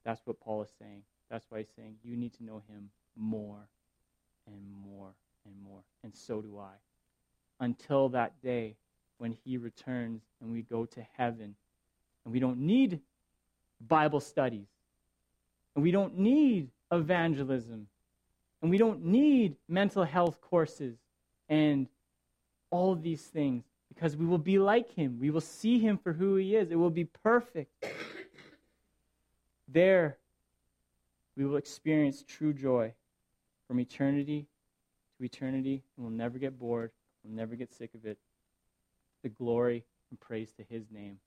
That's 0.03 0.19
what 0.25 0.39
Paul 0.39 0.63
is 0.63 0.69
saying. 0.79 1.03
That's 1.29 1.45
why 1.49 1.59
he's 1.59 1.69
saying 1.75 1.97
you 2.03 2.17
need 2.17 2.33
to 2.33 2.43
know 2.43 2.63
him 2.67 2.89
more 3.15 3.67
and 4.51 4.93
more 4.93 5.13
and 5.45 5.53
more. 5.63 5.81
And 6.03 6.15
so 6.15 6.41
do 6.41 6.59
I. 6.59 6.73
Until 7.59 8.09
that 8.09 8.41
day 8.41 8.75
when 9.17 9.35
he 9.43 9.57
returns 9.57 10.21
and 10.41 10.51
we 10.51 10.61
go 10.61 10.85
to 10.85 11.05
heaven 11.17 11.55
and 12.23 12.33
we 12.33 12.39
don't 12.39 12.59
need 12.59 12.99
Bible 13.87 14.19
studies 14.19 14.67
and 15.75 15.83
we 15.83 15.91
don't 15.91 16.17
need 16.17 16.69
evangelism 16.91 17.87
and 18.61 18.71
we 18.71 18.77
don't 18.77 19.03
need 19.03 19.55
mental 19.67 20.03
health 20.03 20.39
courses 20.41 20.97
and 21.49 21.87
all 22.71 22.95
these 22.95 23.21
things 23.21 23.63
because 23.93 24.15
we 24.15 24.25
will 24.25 24.37
be 24.37 24.59
like 24.59 24.93
him. 24.93 25.17
We 25.19 25.29
will 25.29 25.41
see 25.41 25.79
him 25.79 25.97
for 25.97 26.13
who 26.13 26.35
he 26.35 26.55
is. 26.55 26.71
It 26.71 26.75
will 26.75 26.89
be 26.89 27.05
perfect. 27.05 27.85
There, 29.67 30.17
we 31.35 31.45
will 31.45 31.57
experience 31.57 32.23
true 32.27 32.53
joy 32.53 32.93
from 33.69 33.79
eternity 33.79 34.47
to 35.19 35.23
eternity, 35.23 35.83
and 35.95 36.03
we'll 36.03 36.15
never 36.15 36.39
get 36.39 36.57
bored. 36.57 36.89
We'll 37.23 37.35
never 37.35 37.55
get 37.55 37.71
sick 37.71 37.91
of 37.93 38.03
it. 38.03 38.17
The 39.21 39.29
glory 39.29 39.85
and 40.09 40.19
praise 40.19 40.51
to 40.53 40.63
his 40.67 40.89
name, 40.89 41.19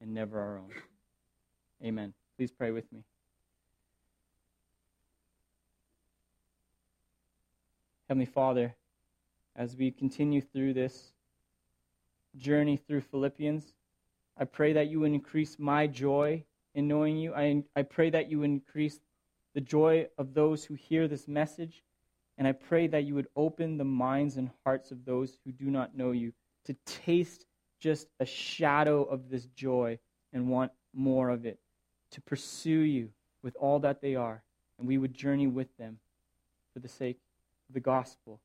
and 0.00 0.14
never 0.14 0.40
our 0.40 0.56
own. 0.56 0.70
Amen. 1.84 2.14
Please 2.38 2.50
pray 2.50 2.70
with 2.70 2.90
me. 2.92 3.04
Heavenly 8.08 8.24
Father, 8.24 8.74
as 9.54 9.76
we 9.76 9.90
continue 9.90 10.40
through 10.40 10.72
this 10.72 11.12
journey 12.38 12.78
through 12.78 13.02
Philippians, 13.02 13.74
I 14.38 14.46
pray 14.46 14.72
that 14.72 14.88
you 14.88 15.04
increase 15.04 15.58
my 15.58 15.86
joy 15.86 16.42
in 16.74 16.88
knowing 16.88 17.18
you. 17.18 17.34
I, 17.34 17.64
I 17.74 17.82
pray 17.82 18.08
that 18.10 18.30
you 18.30 18.44
increase 18.44 18.98
the 19.56 19.60
joy 19.62 20.06
of 20.18 20.34
those 20.34 20.66
who 20.66 20.74
hear 20.74 21.08
this 21.08 21.26
message. 21.26 21.82
And 22.36 22.46
I 22.46 22.52
pray 22.52 22.88
that 22.88 23.04
you 23.04 23.14
would 23.14 23.28
open 23.34 23.78
the 23.78 23.84
minds 23.84 24.36
and 24.36 24.50
hearts 24.64 24.90
of 24.90 25.06
those 25.06 25.38
who 25.44 25.50
do 25.50 25.70
not 25.70 25.96
know 25.96 26.10
you 26.10 26.34
to 26.66 26.76
taste 26.84 27.46
just 27.80 28.06
a 28.20 28.26
shadow 28.26 29.04
of 29.04 29.30
this 29.30 29.46
joy 29.46 29.98
and 30.34 30.50
want 30.50 30.72
more 30.92 31.30
of 31.30 31.46
it, 31.46 31.58
to 32.10 32.20
pursue 32.20 32.80
you 32.80 33.08
with 33.42 33.56
all 33.56 33.78
that 33.78 34.02
they 34.02 34.14
are. 34.14 34.42
And 34.78 34.86
we 34.86 34.98
would 34.98 35.14
journey 35.14 35.46
with 35.46 35.74
them 35.78 36.00
for 36.74 36.80
the 36.80 36.88
sake 36.88 37.18
of 37.70 37.72
the 37.72 37.80
gospel, 37.80 38.42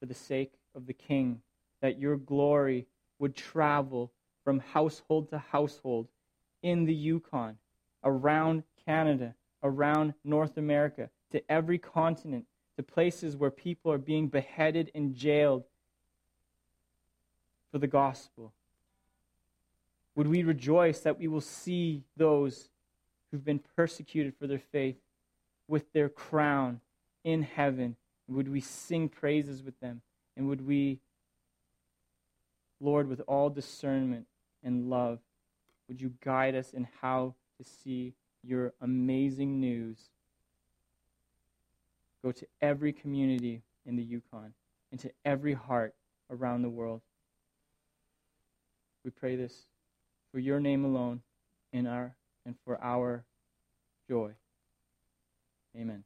for 0.00 0.06
the 0.06 0.14
sake 0.14 0.54
of 0.74 0.86
the 0.88 0.92
King, 0.92 1.40
that 1.82 2.00
your 2.00 2.16
glory 2.16 2.88
would 3.20 3.36
travel 3.36 4.10
from 4.42 4.58
household 4.58 5.28
to 5.28 5.38
household 5.38 6.08
in 6.64 6.84
the 6.84 6.94
Yukon, 6.94 7.58
around 8.02 8.64
Canada, 8.84 9.36
around 9.62 10.14
North 10.24 10.56
America, 10.56 11.10
to 11.32 11.42
every 11.50 11.78
continent, 11.78 12.46
to 12.76 12.82
places 12.82 13.36
where 13.36 13.50
people 13.50 13.90
are 13.92 13.98
being 13.98 14.28
beheaded 14.28 14.90
and 14.94 15.14
jailed 15.14 15.64
for 17.70 17.78
the 17.78 17.86
gospel. 17.86 18.52
Would 20.14 20.28
we 20.28 20.42
rejoice 20.42 21.00
that 21.00 21.18
we 21.18 21.28
will 21.28 21.40
see 21.40 22.02
those 22.16 22.70
who've 23.30 23.44
been 23.44 23.60
persecuted 23.76 24.34
for 24.38 24.46
their 24.46 24.58
faith 24.58 24.96
with 25.68 25.92
their 25.92 26.08
crown 26.08 26.80
in 27.24 27.42
heaven? 27.42 27.96
Would 28.28 28.48
we 28.48 28.60
sing 28.60 29.08
praises 29.08 29.62
with 29.62 29.78
them? 29.80 30.02
And 30.36 30.48
would 30.48 30.66
we, 30.66 31.00
Lord, 32.80 33.08
with 33.08 33.22
all 33.26 33.50
discernment 33.50 34.26
and 34.62 34.88
love, 34.88 35.18
would 35.88 36.00
you 36.00 36.12
guide 36.22 36.54
us 36.54 36.72
in 36.72 36.86
how 37.00 37.34
to 37.58 37.64
see 37.64 38.14
your 38.48 38.72
amazing 38.80 39.60
news 39.60 39.98
go 42.24 42.32
to 42.32 42.46
every 42.60 42.92
community 42.92 43.62
in 43.86 43.96
the 43.96 44.02
Yukon 44.02 44.52
and 44.90 44.98
to 45.00 45.10
every 45.24 45.52
heart 45.52 45.94
around 46.30 46.62
the 46.62 46.68
world. 46.68 47.02
We 49.04 49.10
pray 49.10 49.36
this 49.36 49.66
for 50.32 50.38
your 50.38 50.60
name 50.60 50.84
alone 50.84 51.20
in 51.72 51.86
our 51.86 52.14
and 52.44 52.56
for 52.64 52.82
our 52.82 53.24
joy. 54.08 54.32
Amen. 55.76 56.04